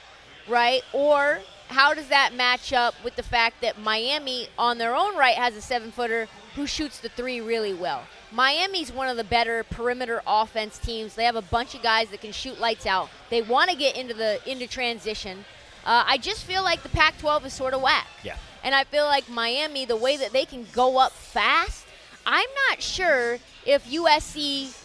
right? 0.47 0.81
Or 0.93 1.39
how 1.69 1.93
does 1.93 2.07
that 2.07 2.33
match 2.33 2.73
up 2.73 2.95
with 3.03 3.15
the 3.15 3.23
fact 3.23 3.61
that 3.61 3.79
Miami, 3.79 4.47
on 4.57 4.77
their 4.77 4.95
own 4.95 5.15
right, 5.15 5.35
has 5.35 5.55
a 5.55 5.61
seven 5.61 5.91
footer 5.91 6.27
who 6.55 6.67
shoots 6.67 6.99
the 6.99 7.09
three 7.09 7.41
really 7.41 7.73
well? 7.73 8.03
Miami's 8.31 8.91
one 8.91 9.07
of 9.07 9.17
the 9.17 9.23
better 9.23 9.63
perimeter 9.63 10.21
offense 10.25 10.77
teams. 10.77 11.15
They 11.15 11.25
have 11.25 11.35
a 11.35 11.41
bunch 11.41 11.75
of 11.75 11.81
guys 11.81 12.09
that 12.09 12.21
can 12.21 12.31
shoot 12.31 12.59
lights 12.59 12.85
out. 12.85 13.09
They 13.29 13.41
want 13.41 13.69
to 13.69 13.75
get 13.75 13.95
into 13.97 14.13
the 14.13 14.39
into 14.49 14.67
transition. 14.67 15.45
Uh, 15.85 16.03
I 16.05 16.17
just 16.17 16.45
feel 16.45 16.63
like 16.63 16.83
the 16.83 16.89
Pac-12 16.89 17.45
is 17.45 17.53
sort 17.53 17.73
of 17.73 17.81
whack. 17.81 18.07
Yeah. 18.23 18.37
And 18.63 18.75
I 18.75 18.83
feel 18.83 19.05
like 19.05 19.27
Miami, 19.29 19.85
the 19.85 19.95
way 19.95 20.15
that 20.17 20.31
they 20.31 20.45
can 20.45 20.67
go 20.73 20.99
up 20.99 21.11
fast, 21.11 21.87
I'm 22.25 22.47
not 22.69 22.81
sure 22.81 23.39
if 23.65 23.89
USC 23.89 24.77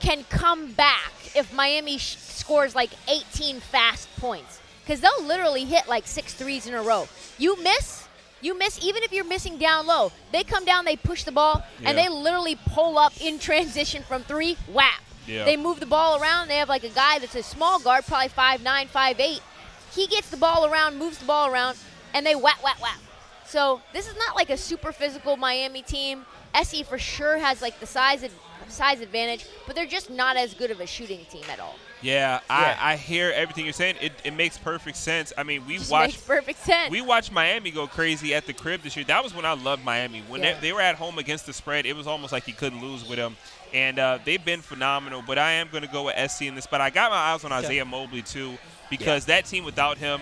can 0.00 0.24
come 0.30 0.72
back 0.72 1.12
if 1.34 1.52
Miami 1.52 1.98
sh- 1.98 2.16
scores 2.16 2.74
like 2.74 2.90
18 3.08 3.60
fast 3.60 4.08
points. 4.16 4.60
Because 4.82 5.00
they'll 5.00 5.24
literally 5.24 5.64
hit 5.64 5.86
like 5.86 6.06
six 6.06 6.32
threes 6.32 6.66
in 6.66 6.72
a 6.72 6.82
row. 6.82 7.08
You 7.36 7.62
miss, 7.62 8.07
you 8.40 8.56
miss, 8.58 8.82
even 8.84 9.02
if 9.02 9.12
you're 9.12 9.24
missing 9.24 9.58
down 9.58 9.86
low, 9.86 10.12
they 10.32 10.44
come 10.44 10.64
down, 10.64 10.84
they 10.84 10.96
push 10.96 11.24
the 11.24 11.32
ball, 11.32 11.64
and 11.84 11.96
they 11.98 12.08
literally 12.08 12.56
pull 12.66 12.98
up 12.98 13.12
in 13.20 13.38
transition 13.38 14.02
from 14.02 14.22
three, 14.22 14.56
whap. 14.72 15.02
Yeah. 15.26 15.44
They 15.44 15.56
move 15.56 15.78
the 15.80 15.86
ball 15.86 16.20
around. 16.20 16.48
They 16.48 16.56
have 16.56 16.68
like 16.68 16.84
a 16.84 16.88
guy 16.88 17.18
that's 17.18 17.34
a 17.34 17.42
small 17.42 17.78
guard, 17.78 18.06
probably 18.06 18.28
five 18.28 18.62
nine, 18.62 18.88
five 18.88 19.20
eight. 19.20 19.42
He 19.92 20.06
gets 20.06 20.30
the 20.30 20.36
ball 20.36 20.64
around, 20.64 20.98
moves 20.98 21.18
the 21.18 21.26
ball 21.26 21.50
around, 21.52 21.76
and 22.14 22.24
they 22.24 22.34
whap, 22.34 22.62
whap, 22.62 22.80
whap. 22.80 22.98
So 23.48 23.80
this 23.94 24.06
is 24.06 24.16
not 24.16 24.36
like 24.36 24.50
a 24.50 24.56
super 24.56 24.92
physical 24.92 25.36
Miami 25.36 25.82
team. 25.82 26.26
SE 26.54 26.82
for 26.82 26.98
sure 26.98 27.38
has 27.38 27.62
like 27.62 27.80
the 27.80 27.86
size 27.86 28.22
ad- 28.22 28.30
size 28.68 29.00
advantage, 29.00 29.46
but 29.66 29.74
they're 29.74 29.86
just 29.86 30.10
not 30.10 30.36
as 30.36 30.52
good 30.52 30.70
of 30.70 30.80
a 30.80 30.86
shooting 30.86 31.20
team 31.30 31.44
at 31.50 31.58
all. 31.58 31.74
Yeah, 32.02 32.40
Yeah. 32.50 32.76
I, 32.78 32.92
I 32.92 32.96
hear 32.96 33.32
everything 33.34 33.64
you're 33.64 33.72
saying. 33.72 33.96
It, 34.02 34.12
it 34.22 34.32
makes 34.34 34.58
perfect 34.58 34.96
sense. 34.98 35.32
I 35.38 35.42
mean, 35.42 35.66
we 35.66 35.78
Just 35.78 35.90
watched 35.90 36.14
makes 36.16 36.26
perfect 36.26 36.58
sense. 36.60 36.90
we 36.90 37.00
watched 37.00 37.32
Miami 37.32 37.70
go 37.70 37.86
crazy 37.86 38.34
at 38.34 38.46
the 38.46 38.52
crib 38.52 38.82
this 38.82 38.94
year. 38.96 39.06
That 39.06 39.24
was 39.24 39.34
when 39.34 39.46
I 39.46 39.54
loved 39.54 39.82
Miami. 39.84 40.22
When 40.28 40.42
Yeah. 40.42 40.54
they, 40.54 40.60
they 40.68 40.72
were 40.74 40.82
at 40.82 40.96
home 40.96 41.18
against 41.18 41.46
the 41.46 41.52
spread, 41.54 41.86
it 41.86 41.96
was 41.96 42.06
almost 42.06 42.30
like 42.32 42.46
you 42.46 42.54
couldn't 42.54 42.82
lose 42.82 43.08
with 43.08 43.16
them. 43.18 43.36
And 43.72 43.98
uh, 43.98 44.18
they've 44.24 44.44
been 44.44 44.60
phenomenal. 44.60 45.22
But 45.26 45.38
I 45.38 45.52
am 45.52 45.68
going 45.72 45.82
to 45.82 45.88
go 45.90 46.04
with 46.04 46.30
SC 46.30 46.42
in 46.42 46.54
this. 46.54 46.66
But 46.66 46.82
I 46.82 46.90
got 46.90 47.10
my 47.10 47.16
eyes 47.16 47.44
on 47.44 47.52
Isaiah 47.52 47.84
Mobley 47.86 48.20
too, 48.22 48.58
because 48.90 49.24
that 49.24 49.46
team 49.46 49.64
without 49.64 49.96
him, 49.96 50.20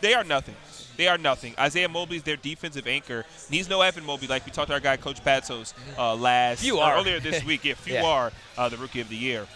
they 0.00 0.14
are 0.14 0.24
nothing. 0.24 0.54
They 0.96 1.08
are 1.08 1.18
nothing. 1.18 1.54
Isaiah 1.58 1.88
Mobley's 1.88 2.22
their 2.22 2.36
defensive 2.36 2.86
anchor. 2.86 3.24
And 3.46 3.54
he's 3.54 3.68
no 3.68 3.82
Evan 3.82 4.04
Mobley, 4.04 4.28
like 4.28 4.44
we 4.46 4.52
talked 4.52 4.68
to 4.68 4.74
our 4.74 4.80
guy 4.80 4.96
Coach 4.96 5.22
Patsos 5.24 5.74
uh, 5.98 6.14
last 6.14 6.60
Few 6.60 6.78
uh, 6.78 6.82
are. 6.84 6.96
earlier 6.96 7.20
this 7.20 7.44
week. 7.50 7.64
Yeah, 7.64 7.74
you 7.84 7.94
Yeah. 7.94 8.04
are 8.04 8.32
uh, 8.56 8.68
the 8.68 8.76
rookie 8.76 9.00
of 9.00 9.08
the 9.08 9.16
year. 9.16 9.46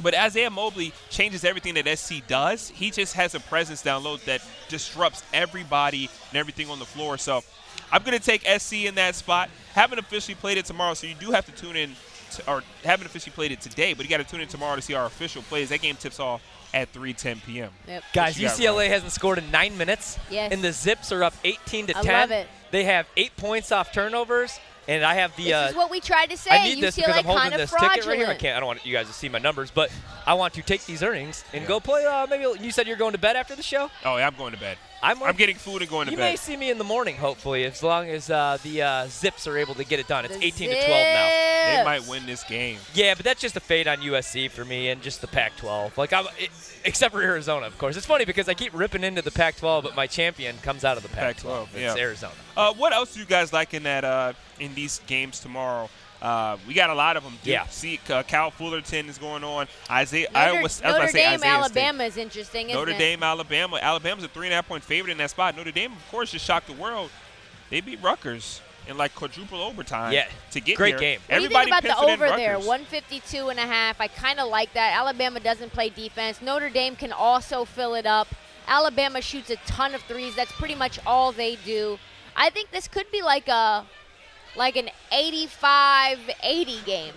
But 0.00 0.14
Isaiah 0.14 0.50
Mobley 0.50 0.92
changes 1.10 1.44
everything 1.44 1.74
that 1.74 1.98
SC 1.98 2.24
does. 2.28 2.68
He 2.68 2.90
just 2.92 3.14
has 3.14 3.34
a 3.34 3.40
presence 3.40 3.82
down 3.82 4.04
low 4.04 4.16
that 4.18 4.42
disrupts 4.68 5.24
everybody 5.34 6.08
and 6.30 6.38
everything 6.38 6.70
on 6.70 6.78
the 6.78 6.84
floor. 6.84 7.18
So 7.18 7.42
I'm 7.90 8.02
going 8.04 8.16
to 8.16 8.24
take 8.24 8.46
SC 8.60 8.84
in 8.84 8.94
that 8.94 9.16
spot. 9.16 9.50
Haven't 9.72 9.98
officially 9.98 10.36
played 10.36 10.56
it 10.58 10.66
tomorrow, 10.66 10.94
so 10.94 11.06
you 11.08 11.14
do 11.18 11.32
have 11.32 11.46
to 11.46 11.52
tune 11.52 11.74
in, 11.74 11.96
to, 12.34 12.48
or 12.50 12.62
haven't 12.84 13.06
officially 13.06 13.32
played 13.32 13.50
it 13.50 13.60
today, 13.60 13.92
but 13.92 14.04
you 14.04 14.10
got 14.10 14.18
to 14.18 14.24
tune 14.24 14.40
in 14.40 14.46
tomorrow 14.46 14.76
to 14.76 14.82
see 14.82 14.94
our 14.94 15.06
official 15.06 15.42
plays. 15.42 15.70
That 15.70 15.80
game 15.80 15.96
tips 15.96 16.20
off 16.20 16.42
at 16.74 16.92
3:10 16.92 17.44
p.m. 17.44 17.70
Yep. 17.86 18.04
Guys, 18.12 18.36
UCLA 18.38 18.76
Ryan? 18.76 18.90
hasn't 18.90 19.12
scored 19.12 19.38
in 19.38 19.50
nine 19.50 19.76
minutes. 19.78 20.18
Yes. 20.30 20.52
And 20.52 20.62
the 20.62 20.72
Zips 20.72 21.12
are 21.12 21.24
up 21.24 21.34
18 21.44 21.88
to 21.88 21.98
I 21.98 22.02
10. 22.02 22.12
love 22.12 22.30
it. 22.30 22.48
They 22.70 22.84
have 22.84 23.06
eight 23.16 23.36
points 23.36 23.72
off 23.72 23.92
turnovers, 23.92 24.58
and 24.86 25.04
I 25.04 25.14
have 25.14 25.34
the. 25.36 25.44
This 25.44 25.52
uh, 25.54 25.66
is 25.70 25.76
what 25.76 25.90
we 25.90 26.00
tried 26.00 26.30
to 26.30 26.36
say. 26.36 26.50
I 26.50 26.64
need 26.64 26.80
this 26.82 26.96
UCLA 26.96 27.06
because 27.06 27.16
I'm 27.16 27.24
holding 27.24 27.42
kind 27.42 27.54
of 27.54 27.60
this 27.60 27.70
fraudulent. 27.70 27.94
ticket 27.94 28.08
right 28.08 28.18
here. 28.18 28.28
I 28.28 28.34
can't. 28.34 28.56
I 28.56 28.60
don't 28.60 28.66
want 28.66 28.86
you 28.86 28.92
guys 28.92 29.06
to 29.06 29.12
see 29.12 29.28
my 29.28 29.38
numbers, 29.38 29.70
but 29.70 29.90
I 30.26 30.34
want 30.34 30.54
to 30.54 30.62
take 30.62 30.84
these 30.84 31.02
earnings 31.02 31.44
and 31.52 31.66
go 31.66 31.80
play. 31.80 32.04
Uh, 32.04 32.26
maybe 32.28 32.44
you 32.62 32.70
said 32.70 32.86
you're 32.86 32.96
going 32.96 33.12
to 33.12 33.18
bed 33.18 33.36
after 33.36 33.56
the 33.56 33.62
show. 33.62 33.90
Oh, 34.04 34.16
yeah, 34.16 34.26
I'm 34.26 34.34
going 34.34 34.52
to 34.52 34.60
bed. 34.60 34.76
I'm, 35.02 35.22
I'm 35.22 35.36
getting 35.36 35.56
food 35.56 35.82
and 35.82 35.90
going 35.90 36.06
to 36.06 36.10
You 36.12 36.16
bed. 36.16 36.30
may 36.32 36.36
see 36.36 36.56
me 36.56 36.70
in 36.70 36.78
the 36.78 36.84
morning, 36.84 37.16
hopefully, 37.16 37.64
as 37.64 37.82
long 37.82 38.08
as 38.08 38.30
uh, 38.30 38.58
the 38.62 38.82
uh, 38.82 39.06
Zips 39.08 39.46
are 39.46 39.56
able 39.56 39.74
to 39.74 39.84
get 39.84 40.00
it 40.00 40.08
done. 40.08 40.24
It's 40.24 40.36
The 40.36 40.44
18 40.44 40.70
to 40.70 40.74
12 40.74 40.88
now. 40.88 41.28
They 41.76 41.82
might 41.84 42.08
win 42.08 42.26
this 42.26 42.42
game. 42.44 42.78
Yeah, 42.94 43.14
but 43.14 43.24
that's 43.24 43.40
just 43.40 43.56
a 43.56 43.60
fade 43.60 43.86
on 43.86 43.98
USC 43.98 44.50
for 44.50 44.64
me 44.64 44.88
and 44.88 45.00
just 45.02 45.20
the 45.20 45.26
Pac-12. 45.26 45.96
Like 45.96 46.12
I'm, 46.12 46.26
it, 46.38 46.50
except 46.84 47.14
for 47.14 47.22
Arizona, 47.22 47.66
of 47.66 47.76
course. 47.78 47.96
It's 47.96 48.06
funny 48.06 48.24
because 48.24 48.48
I 48.48 48.54
keep 48.54 48.72
ripping 48.74 49.04
into 49.04 49.22
the 49.22 49.30
Pac-12, 49.30 49.82
but 49.82 49.94
my 49.94 50.06
champion 50.06 50.56
comes 50.58 50.84
out 50.84 50.96
of 50.96 51.02
the 51.02 51.08
Pac-12. 51.10 51.42
Pac-12, 51.44 51.62
it's 51.74 51.96
yeah. 51.96 52.02
Arizona. 52.02 52.32
Uh, 52.56 52.72
what 52.74 52.92
else 52.92 53.14
do 53.14 53.20
you 53.20 53.26
guys 53.26 53.52
like 53.52 53.74
in 53.74 53.82
that 53.84 54.04
uh, 54.04 54.32
in 54.58 54.74
these 54.74 55.00
games 55.06 55.40
tomorrow? 55.40 55.88
Uh, 56.20 56.56
we 56.66 56.74
got 56.74 56.90
a 56.90 56.94
lot 56.94 57.16
of 57.16 57.22
them. 57.22 57.32
Duke, 57.44 57.52
Yeah. 57.52 57.66
See, 57.68 58.00
uh, 58.10 58.22
Cal 58.24 58.50
Fullerton 58.50 59.08
is 59.08 59.18
going 59.18 59.44
on. 59.44 59.68
Isaiah. 59.90 60.26
Notre, 60.34 60.38
I 60.38 60.50
was, 60.50 60.56
I 60.58 60.62
was 60.62 60.78
about 60.80 60.92
Notre 60.92 61.06
to 61.06 61.12
say 61.12 61.18
Dame, 61.18 61.28
Isaiah 61.34 61.38
State. 61.38 61.48
Alabama 61.48 62.04
is 62.04 62.16
interesting, 62.16 62.66
isn't 62.70 62.78
Notre 62.78 62.92
it? 62.92 62.98
Dame, 62.98 63.22
Alabama. 63.22 63.78
Alabama's 63.80 64.24
a 64.24 64.28
three 64.28 64.46
and 64.46 64.52
a 64.52 64.56
half 64.56 64.66
point 64.68 64.82
favorite 64.82 65.12
in 65.12 65.18
that 65.18 65.30
spot. 65.30 65.56
Notre 65.56 65.70
Dame, 65.70 65.92
of 65.92 66.10
course, 66.10 66.32
just 66.32 66.44
shocked 66.44 66.66
the 66.66 66.72
world. 66.72 67.10
They 67.70 67.80
beat 67.80 68.02
Rutgers 68.02 68.60
in 68.88 68.96
like 68.96 69.14
quadruple 69.14 69.60
overtime. 69.62 70.12
Yeah. 70.12 70.26
to 70.52 70.60
get 70.60 70.76
Great 70.76 70.90
here. 70.92 70.98
game. 70.98 71.20
What 71.28 71.36
do 71.36 71.42
you 71.42 71.44
Everybody 71.46 71.70
think 71.70 71.84
about 71.84 72.06
the 72.06 72.12
over 72.12 72.26
there? 72.36 72.52
Rutgers. 72.54 72.66
152 72.66 73.48
and 73.50 73.58
a 73.58 73.62
half. 73.66 74.00
I 74.00 74.08
kind 74.08 74.40
of 74.40 74.48
like 74.48 74.72
that. 74.74 74.94
Alabama 74.96 75.38
doesn't 75.40 75.72
play 75.72 75.90
defense. 75.90 76.40
Notre 76.42 76.70
Dame 76.70 76.96
can 76.96 77.12
also 77.12 77.64
fill 77.64 77.94
it 77.94 78.06
up. 78.06 78.28
Alabama 78.66 79.20
shoots 79.22 79.50
a 79.50 79.56
ton 79.66 79.94
of 79.94 80.02
threes. 80.02 80.34
That's 80.34 80.52
pretty 80.52 80.74
much 80.74 80.98
all 81.06 81.32
they 81.32 81.56
do. 81.64 81.98
I 82.36 82.50
think 82.50 82.70
this 82.70 82.86
could 82.88 83.10
be 83.10 83.22
like 83.22 83.48
a 83.48 83.84
like 84.56 84.76
an 84.76 84.90
85-80 85.12 86.84
game. 86.84 87.14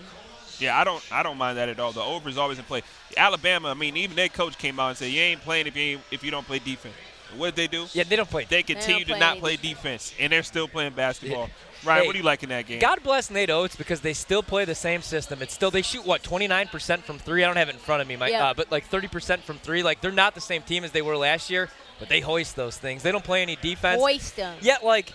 Yeah, 0.60 0.80
I 0.80 0.84
don't, 0.84 1.04
I 1.12 1.24
don't 1.24 1.38
mind 1.38 1.58
that 1.58 1.70
at 1.70 1.80
all. 1.80 1.92
The 1.92 2.02
over 2.04 2.30
is 2.30 2.38
always 2.38 2.60
in 2.60 2.66
play. 2.66 2.84
Alabama, 3.18 3.70
I 3.70 3.74
mean, 3.74 3.98
even 3.98 4.16
their 4.16 4.30
coach 4.30 4.58
came 4.58 4.80
out 4.80 4.90
and 4.90 4.98
said, 4.98 5.10
"You 5.12 5.20
ain't 5.20 5.42
playing 5.42 5.66
if 5.66 5.76
you 5.76 5.82
ain't, 5.84 6.02
if 6.12 6.24
you 6.24 6.30
don't 6.30 6.46
play 6.46 6.60
defense." 6.60 6.94
What 7.36 7.56
did 7.56 7.56
they 7.56 7.78
do? 7.78 7.88
Yeah, 7.94 8.04
they 8.04 8.16
don't 8.16 8.30
play. 8.30 8.46
They 8.46 8.62
continue 8.62 9.06
play 9.06 9.14
to 9.16 9.20
not 9.20 9.40
play 9.40 9.56
defense, 9.56 10.14
and 10.20 10.32
they're 10.32 10.44
still 10.44 10.68
playing 10.68 10.94
basketball. 10.94 11.50
Ryan, 11.84 12.02
Hey, 12.02 12.08
what 12.08 12.14
do 12.14 12.20
you 12.20 12.26
like 12.26 12.44
in 12.44 12.50
that 12.50 12.68
game? 12.68 12.80
God 12.80 13.02
bless 13.02 13.32
Nate 13.32 13.50
Oats 13.50 13.76
because 13.76 14.02
they 14.02 14.14
still 14.14 14.44
play 14.44 14.66
the 14.66 14.76
same 14.76 15.02
system. 15.02 15.42
It's 15.42 15.54
still 15.54 15.72
they 15.72 15.82
shoot 15.82 16.06
what 16.06 16.22
29% 16.22 17.00
from 17.04 17.18
three. 17.18 17.44
I 17.44 17.48
don't 17.48 17.56
have 17.56 17.70
it 17.70 17.74
in 17.76 17.80
front 17.80 18.04
of 18.04 18.08
me, 18.08 18.16
my, 18.18 18.28
Yeah. 18.30 18.50
uh, 18.50 18.54
but 18.54 18.72
like 18.72 18.88
30% 18.88 19.40
from 19.40 19.58
three. 19.58 19.82
Like 19.82 20.00
they're 20.02 20.12
not 20.12 20.36
the 20.36 20.42
same 20.42 20.62
team 20.62 20.84
as 20.84 20.92
they 20.92 21.02
were 21.02 21.18
last 21.18 21.50
year, 21.50 21.70
but 22.00 22.08
they 22.08 22.20
hoist 22.20 22.56
those 22.56 22.78
things. 22.78 23.02
They 23.02 23.12
don't 23.12 23.24
play 23.24 23.42
any 23.42 23.56
defense. 23.56 24.00
Hoist 24.00 24.36
them. 24.36 24.58
Yet 24.62 24.84
like, 24.84 25.14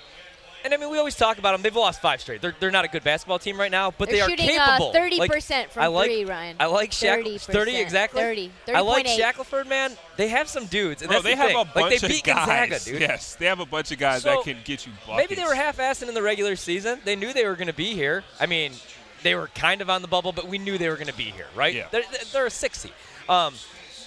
and 0.67 0.75
I 0.75 0.77
mean 0.77 0.91
we 0.91 0.99
always 0.99 1.17
talk 1.17 1.39
about 1.39 1.53
them. 1.53 1.63
They've 1.63 1.75
lost 1.75 2.03
five 2.03 2.21
straight. 2.21 2.43
They're, 2.43 2.55
they're 2.61 2.71
not 2.71 2.85
a 2.85 2.89
good 2.89 3.03
basketball 3.05 3.39
team 3.39 3.59
right 3.59 3.71
now, 3.71 3.91
but 3.97 4.09
They're 4.09 4.17
they 4.19 4.21
are 4.23 4.29
shooting, 4.29 4.59
uh, 4.59 4.79
capable. 4.79 4.93
30% 4.93 5.19
Like, 5.19 5.71
from 5.71 5.83
I 5.83 5.87
like, 5.87 6.11
three, 6.11 6.25
Ryan. 6.25 6.57
I 6.61 6.67
like 6.67 6.93
Shack- 6.93 7.21
30%. 7.21 7.41
30 7.41 7.77
exactly. 7.77 8.21
30. 8.23 8.53
I 8.75 8.81
like 8.81 9.07
30.8. 9.07 9.17
Shackelford, 9.17 9.67
man. 9.69 9.93
They 10.17 10.29
have 10.29 10.49
some 10.49 10.67
dudes, 10.67 11.03
and 11.03 11.09
Bro, 11.09 11.23
that's 11.23 11.25
they 11.25 11.31
the 11.31 11.37
have 11.37 11.47
thing. 11.49 11.57
a 11.57 11.61
like 11.61 11.75
bunch 11.75 12.01
they 12.01 12.17
of 12.17 12.23
guys. 12.23 12.47
Gonzaga, 12.47 12.79
dude. 12.81 13.01
Yes, 13.01 13.35
they 13.37 13.47
have 13.47 13.61
a 13.61 13.67
bunch 13.67 13.93
of 13.93 13.99
guys 13.99 14.23
So, 14.23 14.31
that 14.31 14.45
can 14.45 14.59
get 14.65 14.87
you 14.87 14.93
buckets. 15.07 15.17
Maybe 15.31 15.35
they 15.41 15.47
were 15.47 15.55
half-assing 15.55 16.09
in 16.09 16.15
the 16.15 16.23
regular 16.23 16.57
season. 16.57 17.01
They 17.05 17.17
knew 17.17 17.33
they 17.33 17.47
were 17.47 17.57
going 17.57 17.67
to 17.69 17.73
be 17.73 17.95
here. 17.95 18.25
I 18.41 18.47
mean, 18.47 18.73
they 19.23 19.35
were 19.35 19.49
kind 19.49 19.81
of 19.81 19.89
on 19.91 20.03
the 20.03 20.09
bubble, 20.09 20.33
but 20.33 20.49
we 20.49 20.59
knew 20.59 20.79
they 20.79 20.89
were 20.89 20.97
going 20.97 21.07
to 21.07 21.15
be 21.17 21.25
here, 21.31 21.47
right? 21.55 21.75
Yeah. 21.75 21.89
They're, 21.91 22.03
they're 22.33 22.47
a 22.47 22.51
60. 22.51 22.91
Um, 23.29 23.55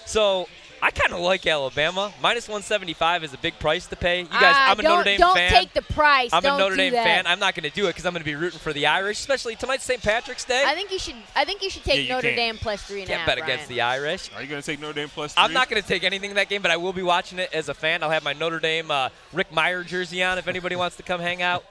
so 0.06 0.48
I 0.82 0.92
kind 0.92 1.12
of 1.14 1.20
like 1.20 1.46
Alabama. 1.46 2.14
Minus 2.22 2.48
175 2.48 3.24
is 3.26 3.34
a 3.34 3.38
big 3.38 3.58
price 3.60 3.86
to 3.88 3.96
pay. 3.96 4.20
You 4.22 4.26
guys, 4.28 4.42
Ah, 4.42 4.72
I'm 4.72 4.80
a 4.80 4.84
Notre 4.84 5.04
Dame 5.04 5.20
don't 5.20 5.36
fan. 5.36 5.52
take 5.52 5.74
the 5.74 5.82
price. 5.82 6.32
I'm 6.32 6.42
don't 6.42 6.56
a 6.56 6.60
Notre 6.60 6.76
do 6.76 6.78
Dame 6.78 6.94
that. 6.94 7.04
fan. 7.04 7.28
I'm 7.28 7.40
not 7.40 7.54
going 7.56 7.70
to 7.70 7.76
do 7.76 7.86
it 7.88 7.90
because 7.90 8.06
I'm 8.06 8.14
going 8.14 8.22
to 8.22 8.26
be 8.30 8.36
rooting 8.36 8.60
for 8.60 8.72
the 8.72 8.86
Irish, 8.88 9.20
especially 9.20 9.56
tonight's 9.56 9.84
St. 9.84 10.02
Patrick's 10.02 10.46
Day. 10.46 10.64
I 10.66 10.76
think 10.76 10.92
you 10.92 11.00
should. 11.00 11.16
I 11.36 11.44
think 11.44 11.62
you 11.64 11.70
should 11.70 11.84
take 11.84 11.96
Yeah, 11.98 12.02
you 12.04 12.10
Notre 12.10 12.22
can't. 12.30 12.36
Dame 12.38 12.58
plus 12.58 12.82
three 12.84 13.02
and 13.02 13.10
a 13.10 13.14
Can't 13.14 13.28
half. 13.28 13.36
bet 13.36 13.44
against 13.44 13.68
the 13.68 13.82
Irish. 13.82 14.30
Are 14.36 14.42
you 14.42 14.48
going 14.48 14.62
to 14.62 14.66
take 14.66 14.80
Notre 14.80 14.94
Dame 14.94 15.10
plus 15.10 15.34
three? 15.34 15.44
I'm 15.44 15.52
not 15.54 15.70
going 15.70 15.82
to 15.82 15.88
take 15.88 16.04
anything 16.06 16.30
in 16.30 16.36
that 16.38 16.48
game, 16.50 16.62
but 16.62 16.72
I 16.72 16.78
will 16.78 16.94
be 16.94 17.04
watching 17.04 17.40
it 17.40 17.50
as 17.54 17.68
a 17.68 17.74
fan. 17.74 18.02
I'll 18.02 18.10
have 18.10 18.24
my 18.24 18.34
Notre 18.34 18.60
Dame 18.60 18.90
uh, 18.90 19.10
Rick 19.34 19.52
Meyer 19.52 19.84
jersey 19.84 20.24
on 20.24 20.38
if 20.38 20.48
anybody 20.48 20.76
wants 20.78 20.96
to 20.98 21.04
come 21.04 21.20
hang 21.20 21.42
out. 21.42 21.66